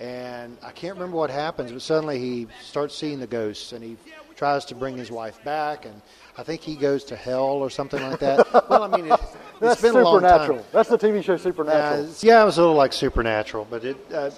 and 0.01 0.57
I 0.63 0.71
can't 0.71 0.95
remember 0.95 1.17
what 1.17 1.29
happens, 1.31 1.71
but 1.73 1.83
suddenly 1.83 2.19
he 2.19 2.47
starts 2.63 2.95
seeing 2.95 3.21
the 3.21 3.27
ghosts, 3.27 3.73
and 3.73 3.83
he 3.85 3.97
tries 4.37 4.65
to 4.67 4.75
bring 4.75 4.97
his 4.97 5.11
wife 5.11 5.43
back, 5.45 5.85
and 5.85 6.01
I 6.39 6.45
think 6.45 6.63
he 6.63 6.77
goes 6.77 7.05
to 7.05 7.17
hell 7.17 7.45
or 7.45 7.69
something 7.69 8.01
like 8.03 8.21
that. 8.21 8.71
well, 8.71 8.85
I 8.85 8.89
mean, 8.97 9.11
it, 9.13 9.21
That's 9.61 9.73
it's 9.75 9.83
been 9.83 9.97
a 10.01 10.03
long 10.05 10.21
Supernatural. 10.21 10.59
time. 10.61 10.67
That's 10.73 10.89
the 10.89 10.97
TV 10.99 11.23
show 11.25 11.35
Uh, 11.35 11.39
Supernatural. 11.39 12.01
it's- 12.01 12.25
yeah, 12.25 12.41
it 12.41 12.45
was 12.47 12.57
a 12.59 12.61
little 12.63 12.77
like 12.77 12.93
Supernatural, 12.95 13.67
but 13.69 13.85
it 13.85 13.97
uh, 14.15 14.31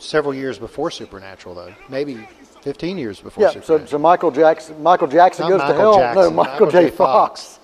several 0.00 0.34
years 0.34 0.58
before 0.58 0.90
Supernatural, 0.90 1.54
though, 1.54 1.74
maybe 1.88 2.26
15 2.66 2.98
years 2.98 3.20
before 3.20 3.44
yeah. 3.44 3.50
So, 3.50 3.60
Supernatural. 3.60 3.88
so 3.88 3.98
Michael 3.98 4.30
Jackson. 4.32 4.82
Michael 4.82 5.06
Jackson 5.06 5.44
Not 5.44 5.50
goes 5.50 5.60
Michael 5.60 5.74
to 5.74 5.80
hell. 5.80 5.98
Jackson, 5.98 6.22
no, 6.24 6.30
Michael, 6.30 6.52
Michael 6.66 6.70
J. 6.72 6.90
J. 6.90 6.96
Fox. 6.96 7.40
Fox. 7.44 7.60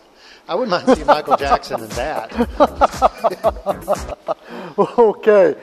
I 0.48 0.54
wouldn't 0.54 0.70
mind 0.70 0.96
seeing 0.96 1.06
Michael 1.08 1.36
Jackson 1.36 1.82
in 1.82 1.88
that. 1.88 2.32
okay. 4.98 5.56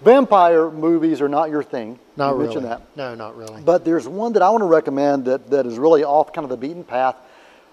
Vampire 0.00 0.70
movies 0.70 1.20
are 1.20 1.28
not 1.28 1.50
your 1.50 1.62
thing. 1.62 1.98
Not 2.16 2.30
you 2.30 2.34
really. 2.36 2.46
mentioned 2.46 2.64
that. 2.64 2.96
No, 2.96 3.14
not 3.14 3.36
really. 3.36 3.60
But 3.60 3.84
there's 3.84 4.08
one 4.08 4.32
that 4.32 4.40
I 4.40 4.48
want 4.48 4.62
to 4.62 4.66
recommend 4.66 5.26
that, 5.26 5.50
that 5.50 5.66
is 5.66 5.76
really 5.78 6.02
off 6.02 6.32
kind 6.32 6.44
of 6.46 6.48
the 6.48 6.56
beaten 6.56 6.82
path. 6.82 7.16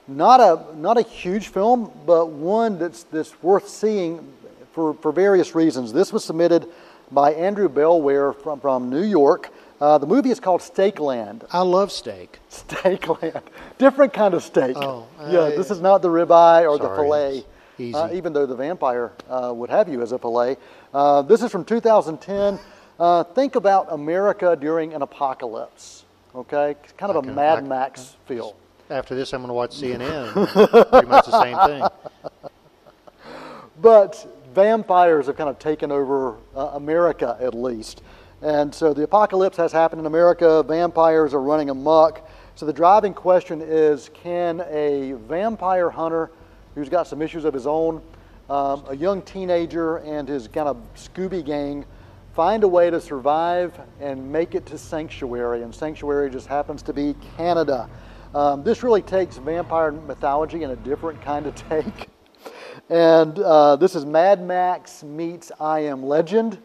Not 0.09 0.41
a 0.41 0.75
not 0.75 0.97
a 0.97 1.03
huge 1.03 1.47
film, 1.47 1.89
but 2.05 2.31
one 2.31 2.77
that's 2.77 3.03
that's 3.03 3.41
worth 3.41 3.69
seeing 3.69 4.29
for, 4.73 4.93
for 4.95 5.13
various 5.13 5.55
reasons. 5.55 5.93
This 5.93 6.11
was 6.11 6.25
submitted 6.25 6.67
by 7.11 7.31
Andrew 7.31 7.69
Bellware 7.69 8.35
from, 8.35 8.59
from 8.59 8.89
New 8.89 9.03
York. 9.03 9.53
Uh, 9.83 9.97
the 9.97 10.07
movie 10.07 10.29
is 10.29 10.39
called 10.39 10.61
Stakeland. 10.61 11.43
I 11.51 11.59
love 11.61 11.91
steak. 11.91 12.39
Steakland, 12.49 13.41
different 13.77 14.13
kind 14.13 14.33
of 14.33 14.41
steak. 14.41 14.77
Oh, 14.77 15.05
yeah. 15.29 15.41
I- 15.41 15.49
this 15.57 15.69
is 15.71 15.81
not 15.81 16.01
the 16.01 16.07
ribeye 16.07 16.63
or 16.69 16.77
the 16.77 16.87
fillet. 16.95 17.43
it's 17.77 17.97
Uh, 17.97 18.05
easy. 18.07 18.15
even 18.17 18.31
though 18.31 18.45
the 18.45 18.55
vampire 18.55 19.11
uh, 19.29 19.51
would 19.53 19.69
have 19.69 19.89
you 19.89 20.01
as 20.01 20.13
a 20.13 20.17
fillet. 20.17 20.55
Uh, 20.93 21.21
this 21.23 21.43
is 21.43 21.51
from 21.51 21.65
2010. 21.65 22.59
Uh, 22.97 23.25
think 23.25 23.55
about 23.55 23.91
America 23.91 24.55
during 24.55 24.93
an 24.93 25.01
apocalypse. 25.01 26.05
Okay, 26.33 26.77
kind 26.95 27.09
of 27.11 27.17
a 27.17 27.27
Mad 27.27 27.57
I- 27.57 27.61
Max 27.67 28.15
feel. 28.25 28.55
After 28.89 29.15
this, 29.15 29.33
I'm 29.33 29.41
going 29.41 29.49
to 29.49 29.53
watch 29.53 29.71
CNN. 29.75 30.31
Pretty 30.91 31.07
much 31.07 31.25
the 31.25 31.41
same 31.41 31.57
thing. 31.67 32.51
But 33.81 34.25
vampires 34.53 35.27
have 35.27 35.35
kind 35.35 35.49
of 35.49 35.59
taken 35.59 35.91
over 35.91 36.35
uh, 36.55 36.71
America 36.75 37.37
at 37.41 37.53
least. 37.53 38.01
And 38.43 38.75
so 38.75 38.93
the 38.93 39.03
apocalypse 39.03 39.55
has 39.55 39.71
happened 39.71 40.01
in 40.01 40.05
America. 40.05 40.63
Vampires 40.63 41.33
are 41.33 41.39
running 41.39 41.69
amok. 41.69 42.27
So 42.55 42.65
the 42.65 42.73
driving 42.73 43.13
question 43.13 43.61
is 43.61 44.09
can 44.13 44.61
a 44.69 45.13
vampire 45.13 45.89
hunter 45.89 46.29
who's 46.75 46.89
got 46.89 47.07
some 47.07 47.21
issues 47.21 47.45
of 47.45 47.53
his 47.53 47.65
own, 47.65 48.01
um, 48.49 48.83
a 48.89 48.95
young 48.97 49.21
teenager 49.21 49.97
and 49.99 50.27
his 50.27 50.49
kind 50.49 50.67
of 50.67 50.75
Scooby 50.93 51.43
gang, 51.43 51.85
find 52.35 52.65
a 52.65 52.67
way 52.67 52.89
to 52.89 52.99
survive 52.99 53.79
and 54.01 54.29
make 54.29 54.55
it 54.55 54.65
to 54.65 54.77
Sanctuary? 54.77 55.63
And 55.63 55.73
Sanctuary 55.73 56.29
just 56.29 56.47
happens 56.47 56.83
to 56.83 56.91
be 56.91 57.15
Canada. 57.37 57.89
Um, 58.35 58.61
this 58.61 58.83
really 58.83 59.03
takes 59.03 59.37
vampire 59.37 59.93
mythology 59.93 60.63
in 60.63 60.71
a 60.71 60.75
different 60.75 61.21
kind 61.21 61.45
of 61.45 61.55
take. 61.69 62.09
And 62.89 63.39
uh, 63.39 63.77
this 63.77 63.95
is 63.95 64.05
Mad 64.05 64.45
Max 64.45 65.01
meets 65.01 65.49
I 65.61 65.79
Am 65.79 66.03
Legend. 66.03 66.61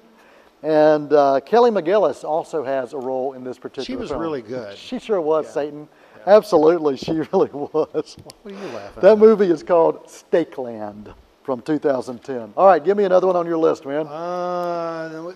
And 0.63 1.13
uh, 1.13 1.41
Kelly 1.41 1.71
McGillis 1.71 2.25
also 2.25 2.65
has 2.65 2.93
a 2.93 2.99
role 2.99 3.35
in 3.35 3.45
this 3.45 3.59
particular 3.59 3.85
She 3.85 3.97
was 3.97 4.11
film. 4.11 4.21
really 4.21 4.43
good. 4.43 4.77
She 4.77 4.99
sure 4.99 5.21
was, 5.21 5.49
Satan. 5.53 5.89
Absolutely, 6.27 6.97
she 6.97 7.13
really 7.33 7.51
was. 7.51 8.17
What 8.23 8.35
are 8.45 8.51
you 8.51 8.57
laughing 8.75 9.01
That 9.03 9.13
at? 9.13 9.19
movie 9.19 9.51
is 9.51 9.63
called 9.63 10.05
Stakeland 10.07 11.15
from 11.45 11.63
2010. 11.63 12.53
All 12.57 12.67
right, 12.67 12.85
give 12.85 12.97
me 12.97 13.05
another 13.05 13.27
one 13.29 13.37
on 13.37 13.47
your 13.47 13.57
list, 13.57 13.87
man. 13.87 14.07
Uh, 14.07 15.33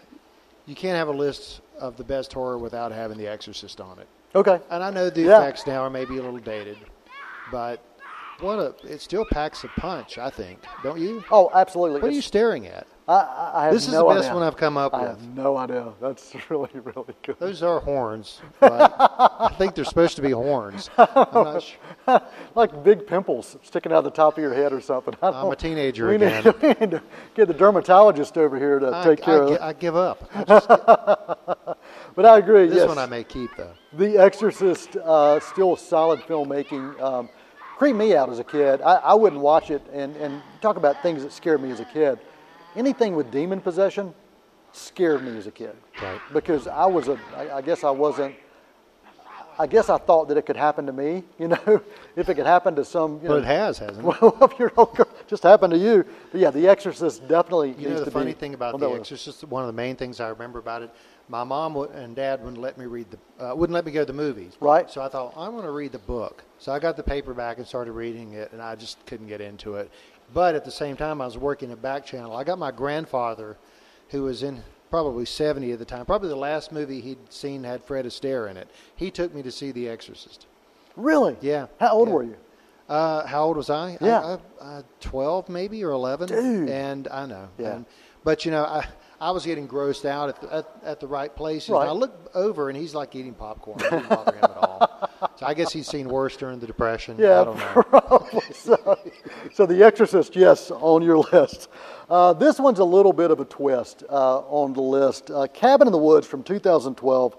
you 0.66 0.74
can't 0.74 0.96
have 0.96 1.08
a 1.08 1.12
list 1.12 1.60
of 1.80 1.96
the 1.96 2.04
best 2.04 2.32
horror 2.32 2.56
without 2.58 2.92
having 2.92 3.18
The 3.18 3.26
Exorcist 3.26 3.80
on 3.80 3.98
it. 3.98 4.06
Okay. 4.34 4.60
And 4.70 4.82
I 4.82 4.90
know 4.90 5.10
the 5.10 5.22
Yeah. 5.22 5.38
effects 5.40 5.66
now 5.66 5.82
are 5.82 5.90
maybe 5.90 6.16
a 6.18 6.22
little 6.22 6.38
dated, 6.38 6.78
but 7.50 7.80
what 8.42 8.58
a 8.58 8.74
it 8.86 9.00
still 9.00 9.24
packs 9.30 9.64
a 9.64 9.68
punch. 9.68 10.18
I 10.18 10.30
think, 10.30 10.60
don't 10.82 11.00
you? 11.00 11.24
Oh, 11.30 11.50
absolutely. 11.54 12.00
What 12.00 12.10
are 12.10 12.14
you 12.14 12.22
staring 12.22 12.66
at? 12.66 12.86
I, 13.08 13.52
I, 13.54 13.64
have 13.64 13.74
This 13.74 13.88
is 13.88 13.92
no 13.92 14.08
the 14.08 14.14
best 14.14 14.26
idea. 14.26 14.34
one 14.34 14.42
I've 14.44 14.56
come 14.56 14.76
up 14.76 14.94
I 14.94 15.00
with. 15.00 15.08
I 15.08 15.10
have 15.12 15.36
no 15.36 15.56
idea. 15.56 15.92
That's 16.00 16.34
really, 16.48 16.70
really 16.74 17.14
good. 17.22 17.36
Those 17.38 17.62
are 17.62 17.80
horns, 17.80 18.40
but 18.60 18.94
I 18.98 19.52
think 19.58 19.74
they're 19.74 19.84
supposed 19.84 20.14
to 20.16 20.22
be 20.22 20.30
horns. 20.30 20.88
I'm 20.96 21.08
not 21.32 21.62
sure. 22.06 22.22
like 22.54 22.84
big 22.84 23.06
pimples 23.06 23.56
sticking 23.62 23.90
out 23.90 23.98
of 23.98 24.04
the 24.04 24.10
top 24.10 24.38
of 24.38 24.42
your 24.42 24.54
head 24.54 24.72
or 24.72 24.80
something. 24.80 25.14
I 25.20 25.28
I'm 25.30 25.50
a 25.50 25.56
teenager 25.56 26.08
we 26.08 26.14
again. 26.14 26.44
Need, 26.44 26.54
we 26.62 26.68
need 26.68 26.90
to 26.92 27.02
get 27.34 27.48
the 27.48 27.54
dermatologist 27.54 28.38
over 28.38 28.56
here 28.56 28.78
to 28.78 28.96
I, 28.96 29.04
take 29.04 29.20
care 29.20 29.42
of 29.42 29.52
it. 29.52 29.60
I 29.60 29.72
give 29.72 29.96
up. 29.96 30.30
But 32.14 32.26
I 32.26 32.38
agree. 32.38 32.66
this 32.66 32.76
yes. 32.76 32.88
one 32.88 32.98
I 32.98 33.06
may 33.06 33.24
keep 33.24 33.50
though. 33.56 33.72
The 33.94 34.18
Exorcist, 34.18 34.96
uh, 34.96 35.40
still 35.40 35.76
solid 35.76 36.20
filmmaking. 36.20 37.00
Um, 37.00 37.28
creeped 37.82 37.98
me 37.98 38.14
out 38.14 38.30
as 38.30 38.38
a 38.38 38.44
kid. 38.44 38.80
I, 38.80 38.94
I 38.94 39.14
wouldn't 39.14 39.42
watch 39.42 39.72
it. 39.72 39.82
And, 39.92 40.14
and 40.18 40.40
talk 40.60 40.76
about 40.76 41.02
things 41.02 41.24
that 41.24 41.32
scared 41.32 41.60
me 41.60 41.72
as 41.72 41.80
a 41.80 41.84
kid. 41.84 42.16
Anything 42.76 43.16
with 43.16 43.32
demon 43.32 43.60
possession 43.60 44.14
scared 44.70 45.24
me 45.24 45.36
as 45.36 45.48
a 45.48 45.50
kid. 45.50 45.74
Right. 46.00 46.20
Because 46.32 46.68
I 46.68 46.86
was 46.86 47.08
a, 47.08 47.18
I, 47.36 47.56
I 47.56 47.60
guess 47.60 47.82
I 47.82 47.90
wasn't. 47.90 48.36
I 49.58 49.66
guess 49.66 49.90
I 49.90 49.98
thought 49.98 50.28
that 50.28 50.38
it 50.38 50.46
could 50.46 50.56
happen 50.56 50.86
to 50.86 50.92
me. 50.92 51.24
You 51.40 51.48
know, 51.48 51.82
if 52.16 52.28
it 52.28 52.36
could 52.36 52.46
happen 52.46 52.76
to 52.76 52.84
some. 52.84 53.14
You 53.14 53.28
But 53.28 53.28
know, 53.28 53.36
it 53.38 53.44
has, 53.46 53.78
hasn't 53.78 54.06
it? 54.06 54.22
well, 54.22 54.38
if 54.42 54.58
you're 54.60 54.72
just 55.26 55.42
happened 55.42 55.72
to 55.72 55.78
you. 55.78 56.04
But 56.30 56.40
yeah, 56.40 56.50
The 56.50 56.68
Exorcist 56.68 57.26
definitely 57.26 57.74
You 57.78 57.88
know 57.88 58.04
the 58.04 58.10
funny 58.12 58.32
thing 58.32 58.54
about 58.54 58.78
The. 58.78 58.90
Exorcist. 58.90 59.42
One 59.44 59.64
of 59.64 59.66
the 59.66 59.72
main 59.72 59.96
things 59.96 60.20
I 60.20 60.28
remember 60.28 60.60
about 60.60 60.82
it, 60.82 60.90
my 61.32 61.42
mom 61.44 61.72
would- 61.74 61.90
and 61.92 62.14
dad 62.14 62.40
wouldn't 62.44 62.60
let 62.60 62.76
me 62.76 62.84
read 62.84 63.06
the 63.10 63.18
uh, 63.50 63.54
wouldn't 63.54 63.72
let 63.74 63.86
me 63.86 63.90
go 63.90 64.00
to 64.00 64.04
the 64.06 64.12
movies. 64.12 64.52
Right. 64.60 64.88
So 64.90 65.00
I 65.00 65.08
thought 65.08 65.32
I'm 65.36 65.52
going 65.52 65.64
to 65.64 65.70
read 65.70 65.90
the 65.92 65.98
book. 65.98 66.44
So 66.58 66.70
I 66.72 66.78
got 66.78 66.96
the 66.96 67.02
paperback 67.02 67.56
and 67.56 67.66
started 67.66 67.92
reading 67.92 68.34
it, 68.34 68.52
and 68.52 68.60
I 68.60 68.76
just 68.76 69.04
couldn't 69.06 69.26
get 69.28 69.40
into 69.40 69.76
it. 69.76 69.90
But 70.34 70.54
at 70.54 70.64
the 70.64 70.70
same 70.70 70.94
time, 70.96 71.20
I 71.22 71.24
was 71.24 71.38
working 71.38 71.72
at 71.72 71.80
Back 71.82 72.04
Channel. 72.04 72.36
I 72.36 72.44
got 72.44 72.58
my 72.58 72.70
grandfather, 72.70 73.56
who 74.10 74.22
was 74.24 74.42
in 74.42 74.62
probably 74.90 75.24
70 75.24 75.72
at 75.72 75.78
the 75.78 75.84
time. 75.86 76.04
Probably 76.04 76.28
the 76.28 76.36
last 76.36 76.70
movie 76.70 77.00
he'd 77.00 77.32
seen 77.32 77.64
had 77.64 77.82
Fred 77.82 78.04
Astaire 78.04 78.50
in 78.50 78.56
it. 78.58 78.68
He 78.94 79.10
took 79.10 79.34
me 79.34 79.42
to 79.42 79.50
see 79.50 79.72
The 79.72 79.88
Exorcist. 79.88 80.46
Really? 80.96 81.36
Yeah. 81.40 81.66
How 81.80 81.94
old 81.94 82.08
Yeah. 82.08 82.14
were 82.14 82.22
you? 82.24 82.36
Uh, 82.90 83.26
how 83.26 83.44
old 83.44 83.56
was 83.56 83.70
I? 83.70 83.96
Yeah. 84.02 84.20
I, 84.60 84.64
I, 84.64 84.64
uh, 84.78 84.82
12 85.00 85.48
maybe 85.48 85.82
or 85.82 85.90
11. 85.92 86.28
Dude. 86.28 86.68
And 86.68 87.08
I 87.08 87.24
know. 87.26 87.48
Yeah. 87.58 87.76
And, 87.76 87.86
but, 88.22 88.44
you 88.44 88.50
know, 88.50 88.64
I, 88.64 88.86
I 89.22 89.30
was 89.30 89.46
getting 89.46 89.68
grossed 89.68 90.04
out 90.04 90.30
at 90.30 90.40
the, 90.40 90.52
at, 90.52 90.66
at 90.84 91.00
the 91.00 91.06
right 91.06 91.34
places. 91.34 91.70
Right. 91.70 91.82
And 91.82 91.90
I 91.90 91.92
looked 91.92 92.34
over 92.34 92.68
and 92.68 92.76
he's 92.76 92.92
like 92.92 93.14
eating 93.14 93.34
popcorn. 93.34 93.78
It 93.78 93.88
didn't 93.88 94.08
bother 94.08 94.32
him 94.32 94.44
at 94.44 94.56
all. 94.56 94.88
So 95.36 95.46
I 95.46 95.54
guess 95.54 95.72
he's 95.72 95.86
seen 95.86 96.08
worse 96.08 96.36
during 96.36 96.58
the 96.58 96.66
Depression. 96.66 97.16
Yeah, 97.16 97.40
I 97.40 97.44
don't 97.44 97.56
know. 97.56 97.82
probably 97.84 98.40
so. 98.52 98.98
So 99.52 99.66
The 99.66 99.82
Exorcist, 99.82 100.34
yes, 100.34 100.72
on 100.72 101.00
your 101.02 101.18
list. 101.18 101.68
Uh, 102.10 102.32
this 102.32 102.58
one's 102.58 102.80
a 102.80 102.84
little 102.84 103.12
bit 103.12 103.30
of 103.30 103.38
a 103.38 103.44
twist 103.44 104.02
uh, 104.10 104.38
on 104.40 104.72
the 104.72 104.80
list. 104.80 105.30
Uh, 105.30 105.46
Cabin 105.46 105.86
in 105.86 105.92
the 105.92 105.98
Woods 105.98 106.26
from 106.26 106.42
2012. 106.42 107.36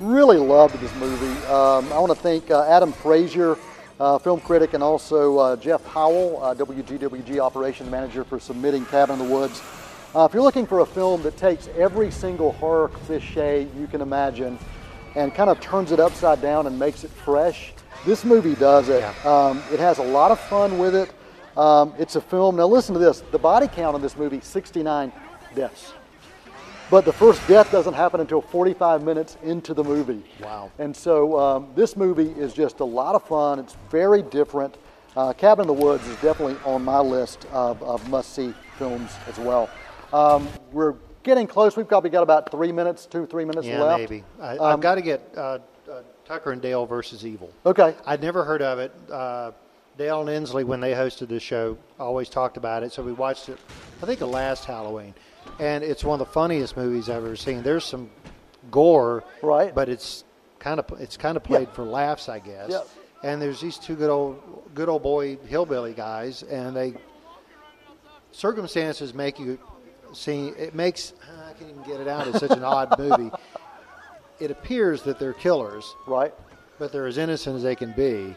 Really 0.00 0.38
loved 0.38 0.78
this 0.80 0.94
movie. 0.96 1.46
Um, 1.46 1.92
I 1.92 1.98
want 2.00 2.10
to 2.10 2.18
thank 2.18 2.50
uh, 2.50 2.68
Adam 2.68 2.92
Frazier, 2.92 3.56
uh, 4.00 4.18
film 4.18 4.40
critic, 4.40 4.74
and 4.74 4.82
also 4.82 5.38
uh, 5.38 5.56
Jeff 5.56 5.84
Howell, 5.86 6.42
uh, 6.42 6.54
WGWG 6.56 7.38
operations 7.38 7.90
manager, 7.90 8.24
for 8.24 8.40
submitting 8.40 8.84
Cabin 8.86 9.20
in 9.20 9.26
the 9.26 9.32
Woods. 9.32 9.62
Uh, 10.14 10.24
if 10.24 10.34
you're 10.34 10.42
looking 10.42 10.66
for 10.66 10.80
a 10.80 10.86
film 10.86 11.22
that 11.22 11.36
takes 11.36 11.68
every 11.76 12.10
single 12.10 12.50
horror 12.52 12.88
cliche 12.88 13.68
you 13.78 13.86
can 13.86 14.00
imagine 14.00 14.58
and 15.14 15.32
kind 15.32 15.48
of 15.48 15.60
turns 15.60 15.92
it 15.92 16.00
upside 16.00 16.42
down 16.42 16.66
and 16.66 16.76
makes 16.76 17.04
it 17.04 17.10
fresh, 17.10 17.72
this 18.04 18.24
movie 18.24 18.56
does 18.56 18.88
it. 18.88 19.00
Yeah. 19.00 19.14
Um, 19.30 19.62
it 19.72 19.78
has 19.78 19.98
a 19.98 20.02
lot 20.02 20.32
of 20.32 20.40
fun 20.40 20.78
with 20.78 20.96
it. 20.96 21.12
Um, 21.56 21.94
it's 21.96 22.16
a 22.16 22.20
film. 22.20 22.56
Now, 22.56 22.66
listen 22.66 22.92
to 22.94 22.98
this 22.98 23.22
the 23.30 23.38
body 23.38 23.68
count 23.68 23.94
in 23.94 24.02
this 24.02 24.16
movie 24.16 24.40
69 24.40 25.12
deaths. 25.54 25.92
But 26.90 27.04
the 27.04 27.12
first 27.12 27.46
death 27.46 27.70
doesn't 27.70 27.94
happen 27.94 28.20
until 28.20 28.40
45 28.40 29.04
minutes 29.04 29.36
into 29.44 29.74
the 29.74 29.84
movie. 29.84 30.24
Wow. 30.40 30.72
And 30.80 30.96
so 30.96 31.38
um, 31.38 31.68
this 31.76 31.96
movie 31.96 32.30
is 32.30 32.52
just 32.52 32.80
a 32.80 32.84
lot 32.84 33.14
of 33.14 33.22
fun. 33.22 33.60
It's 33.60 33.76
very 33.90 34.22
different. 34.22 34.76
Uh, 35.16 35.32
Cabin 35.32 35.62
in 35.62 35.66
the 35.68 35.84
Woods 35.84 36.04
is 36.08 36.16
definitely 36.16 36.56
on 36.64 36.84
my 36.84 36.98
list 36.98 37.46
of, 37.52 37.80
of 37.84 38.08
must 38.08 38.34
see 38.34 38.52
films 38.76 39.12
as 39.28 39.38
well. 39.38 39.70
Um, 40.12 40.48
we're 40.72 40.94
getting 41.22 41.46
close. 41.46 41.76
We've 41.76 41.88
probably 41.88 42.10
got 42.10 42.22
about 42.22 42.50
three 42.50 42.72
minutes, 42.72 43.06
two, 43.06 43.26
three 43.26 43.44
minutes 43.44 43.66
Yeah, 43.66 43.82
left. 43.82 44.00
maybe. 44.00 44.24
I, 44.40 44.56
Um, 44.56 44.72
I've 44.74 44.80
got 44.80 44.96
to 44.96 45.02
get 45.02 45.20
uh, 45.36 45.58
uh, 45.90 46.02
Tucker 46.24 46.52
and 46.52 46.60
Dale 46.62 46.86
versus 46.86 47.24
Evil. 47.24 47.50
Okay. 47.66 47.94
I'd 48.06 48.22
never 48.22 48.44
heard 48.44 48.62
of 48.62 48.78
it. 48.78 48.92
Uh, 49.10 49.52
Dale 49.98 50.26
and 50.26 50.46
Inslee, 50.46 50.64
when 50.64 50.80
they 50.80 50.92
hosted 50.92 51.28
this 51.28 51.42
show, 51.42 51.76
always 51.98 52.28
talked 52.28 52.56
about 52.56 52.82
it. 52.82 52.92
So 52.92 53.02
we 53.02 53.12
watched 53.12 53.48
it, 53.48 53.58
I 54.02 54.06
think, 54.06 54.18
the 54.18 54.26
last 54.26 54.64
Halloween. 54.64 55.14
And 55.58 55.84
it's 55.84 56.04
one 56.04 56.20
of 56.20 56.26
the 56.26 56.32
funniest 56.32 56.76
movies 56.76 57.08
I've 57.08 57.16
ever 57.24 57.36
seen. 57.36 57.62
There's 57.62 57.84
some 57.84 58.10
gore, 58.70 59.24
Right. 59.42 59.74
But 59.74 59.88
it's 59.88 60.24
kind 60.58 60.78
of 60.78 61.00
it's 61.00 61.16
kind 61.16 61.36
of 61.36 61.42
played 61.42 61.68
Yeah. 61.68 61.74
for 61.74 61.84
laughs, 61.84 62.28
I 62.28 62.38
guess. 62.38 62.68
Yeah. 62.70 62.82
and 63.22 63.40
there's 63.40 63.60
these 63.60 63.78
two 63.78 63.94
good 63.96 64.10
old 64.10 64.40
good 64.74 64.88
old 64.88 65.02
boy 65.02 65.36
hillbilly 65.46 65.92
guys, 65.94 66.42
and 66.44 66.74
they 66.76 66.94
circumstances 68.32 69.12
make 69.14 69.38
you 69.38 69.58
see. 70.16 70.48
It 70.48 70.74
makes 70.74 71.12
I 71.48 71.52
can't 71.54 71.70
even 71.70 71.82
get 71.82 72.00
it 72.00 72.08
out. 72.08 72.26
It's 72.28 72.40
such 72.40 72.50
an 72.52 72.64
odd 72.64 72.94
movie. 72.98 73.30
It 74.38 74.50
appears 74.50 75.02
that 75.02 75.18
they're 75.18 75.32
killers, 75.34 75.94
Right? 76.06 76.32
but 76.78 76.92
they're 76.92 77.06
as 77.06 77.18
innocent 77.18 77.56
as 77.56 77.62
they 77.62 77.74
can 77.76 77.92
be. 77.92 78.34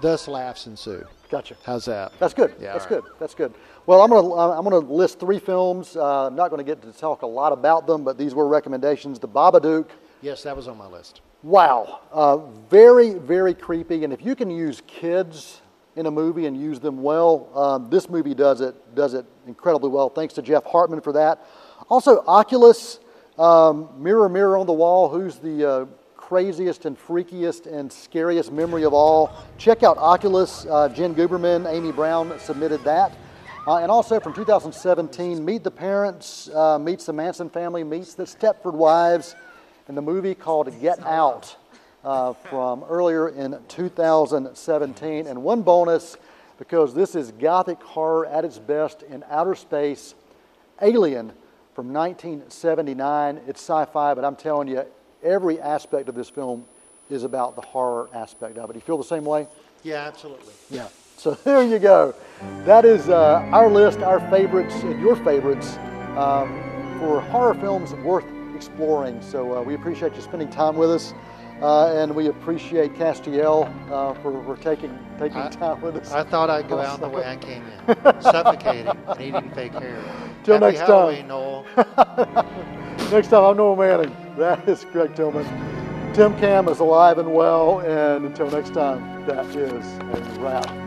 Thus, 0.00 0.28
laughs 0.28 0.66
ensue. 0.66 1.04
Gotcha. 1.30 1.56
How's 1.64 1.86
that? 1.86 2.12
That's 2.18 2.34
good. 2.34 2.54
Yeah, 2.60 2.72
That's 2.74 2.84
right. 2.90 3.00
good. 3.02 3.12
That's 3.18 3.34
good. 3.34 3.54
Well, 3.86 4.02
I'm 4.02 4.10
gonna 4.10 4.34
I'm 4.58 4.64
gonna 4.64 4.78
list 4.78 5.18
three 5.20 5.38
films. 5.38 5.96
Uh, 5.96 6.26
I'm 6.26 6.34
not 6.36 6.50
gonna 6.50 6.64
get 6.64 6.82
to 6.82 6.92
talk 6.92 7.22
a 7.22 7.26
lot 7.26 7.52
about 7.52 7.86
them, 7.86 8.04
but 8.04 8.18
these 8.18 8.34
were 8.34 8.46
recommendations. 8.46 9.18
The 9.18 9.28
Babadook. 9.28 9.86
Yes, 10.20 10.42
that 10.42 10.54
was 10.56 10.68
on 10.68 10.76
my 10.76 10.86
list. 10.86 11.20
Wow, 11.42 12.00
uh, 12.12 12.36
very 12.70 13.14
very 13.14 13.54
creepy. 13.54 14.04
And 14.04 14.12
if 14.12 14.24
you 14.24 14.34
can 14.34 14.50
use 14.50 14.82
kids 14.86 15.60
in 15.96 16.06
a 16.06 16.10
movie 16.10 16.46
and 16.46 16.60
use 16.60 16.80
them 16.80 17.02
well, 17.02 17.50
um, 17.54 17.90
this 17.90 18.08
movie 18.08 18.34
does 18.34 18.60
it 18.60 18.74
does 18.94 19.14
it 19.14 19.24
incredibly 19.46 19.88
well. 19.88 20.08
Thanks 20.08 20.34
to 20.34 20.42
Jeff 20.42 20.64
Hartman 20.64 21.00
for 21.00 21.12
that. 21.12 21.46
Also, 21.88 22.24
Oculus. 22.26 23.00
Um, 23.38 23.90
mirror, 23.98 24.28
mirror 24.28 24.56
on 24.56 24.66
the 24.66 24.72
wall. 24.72 25.08
Who's 25.08 25.38
the 25.38 25.68
uh, 25.68 25.86
craziest 26.16 26.84
and 26.84 26.96
freakiest 26.96 27.66
and 27.66 27.92
scariest 27.92 28.52
memory 28.52 28.84
of 28.84 28.94
all? 28.94 29.32
Check 29.58 29.82
out 29.82 29.98
Oculus. 29.98 30.66
Uh, 30.66 30.88
Jen 30.88 31.16
Guberman, 31.16 31.68
Amy 31.68 31.90
Brown 31.90 32.38
submitted 32.38 32.84
that. 32.84 33.16
Uh, 33.66 33.78
and 33.78 33.90
also 33.90 34.20
from 34.20 34.34
2017, 34.34 35.44
Meet 35.44 35.64
the 35.64 35.70
Parents, 35.70 36.48
uh, 36.50 36.78
meets 36.78 37.06
the 37.06 37.12
Manson 37.12 37.50
family, 37.50 37.82
meets 37.82 38.14
the 38.14 38.24
Stepford 38.24 38.74
Wives, 38.74 39.34
and 39.88 39.96
the 39.96 40.02
movie 40.02 40.34
called 40.34 40.70
Get 40.80 41.02
Out 41.04 41.56
uh, 42.04 42.34
from 42.34 42.84
earlier 42.84 43.28
in 43.28 43.58
2017. 43.68 45.26
And 45.26 45.42
one 45.42 45.62
bonus, 45.62 46.16
because 46.58 46.94
this 46.94 47.14
is 47.14 47.32
gothic 47.32 47.82
horror 47.82 48.26
at 48.26 48.44
its 48.44 48.58
best 48.58 49.02
in 49.02 49.24
outer 49.30 49.54
space, 49.54 50.14
Alien 50.82 51.32
from 51.74 51.92
1979. 51.92 53.40
It's 53.46 53.60
sci 53.60 53.84
fi, 53.86 54.14
but 54.14 54.24
I'm 54.24 54.36
telling 54.36 54.68
you, 54.68 54.84
every 55.22 55.60
aspect 55.60 56.08
of 56.08 56.14
this 56.14 56.28
film 56.28 56.64
is 57.10 57.24
about 57.24 57.56
the 57.56 57.62
horror 57.62 58.08
aspect 58.14 58.58
of 58.58 58.70
it. 58.70 58.76
You 58.76 58.82
feel 58.82 58.98
the 58.98 59.04
same 59.04 59.24
way? 59.24 59.46
Yeah, 59.82 60.06
absolutely. 60.06 60.52
Yeah. 60.70 60.88
So 61.16 61.32
there 61.44 61.62
you 61.62 61.78
go. 61.78 62.14
That 62.64 62.84
is 62.84 63.08
uh, 63.08 63.48
our 63.52 63.68
list, 63.68 64.00
our 64.00 64.20
favorites, 64.30 64.74
and 64.82 65.00
your 65.00 65.16
favorites 65.16 65.76
um, 66.16 66.60
for 66.98 67.20
horror 67.20 67.54
films 67.54 67.92
worth 67.94 68.24
exploring. 68.54 69.20
So 69.20 69.58
uh, 69.58 69.62
we 69.62 69.74
appreciate 69.74 70.14
you 70.14 70.22
spending 70.22 70.50
time 70.50 70.76
with 70.76 70.90
us, 70.90 71.12
uh, 71.62 71.92
and 71.94 72.14
we 72.14 72.26
appreciate 72.28 72.94
Castiel 72.94 73.64
uh, 73.90 74.14
for, 74.14 74.42
for 74.44 74.56
taking 74.56 74.98
taking 75.18 75.38
I- 75.38 75.48
time 75.50 75.80
with 75.80 75.96
us. 75.96 76.12
I 76.12 76.24
thought 76.24 76.50
I'd 76.50 76.68
go 76.68 76.80
out 76.80 77.00
the 77.00 77.08
way 77.08 77.24
I 77.24 77.36
came 77.36 77.62
in, 77.88 77.96
suffocating 78.22 78.88
and 78.88 79.20
eating 79.20 79.50
fake 79.50 79.72
hair. 79.72 80.02
Till 80.42 80.58
next 80.58 80.80
time. 80.80 81.28
Noel. 81.28 81.64
Next 83.10 83.28
time, 83.28 83.44
I'm 83.44 83.56
Noel 83.56 83.76
Manning. 83.76 84.16
That 84.38 84.66
is 84.68 84.84
Greg 84.86 85.14
Tillman. 85.14 85.44
Tim 86.14 86.36
Cam 86.38 86.68
is 86.68 86.78
alive 86.80 87.18
and 87.18 87.32
well, 87.34 87.80
and 87.80 88.24
until 88.24 88.50
next 88.50 88.72
time, 88.72 89.26
that 89.26 89.44
is 89.54 89.86
a 89.98 90.40
wrap. 90.40 90.83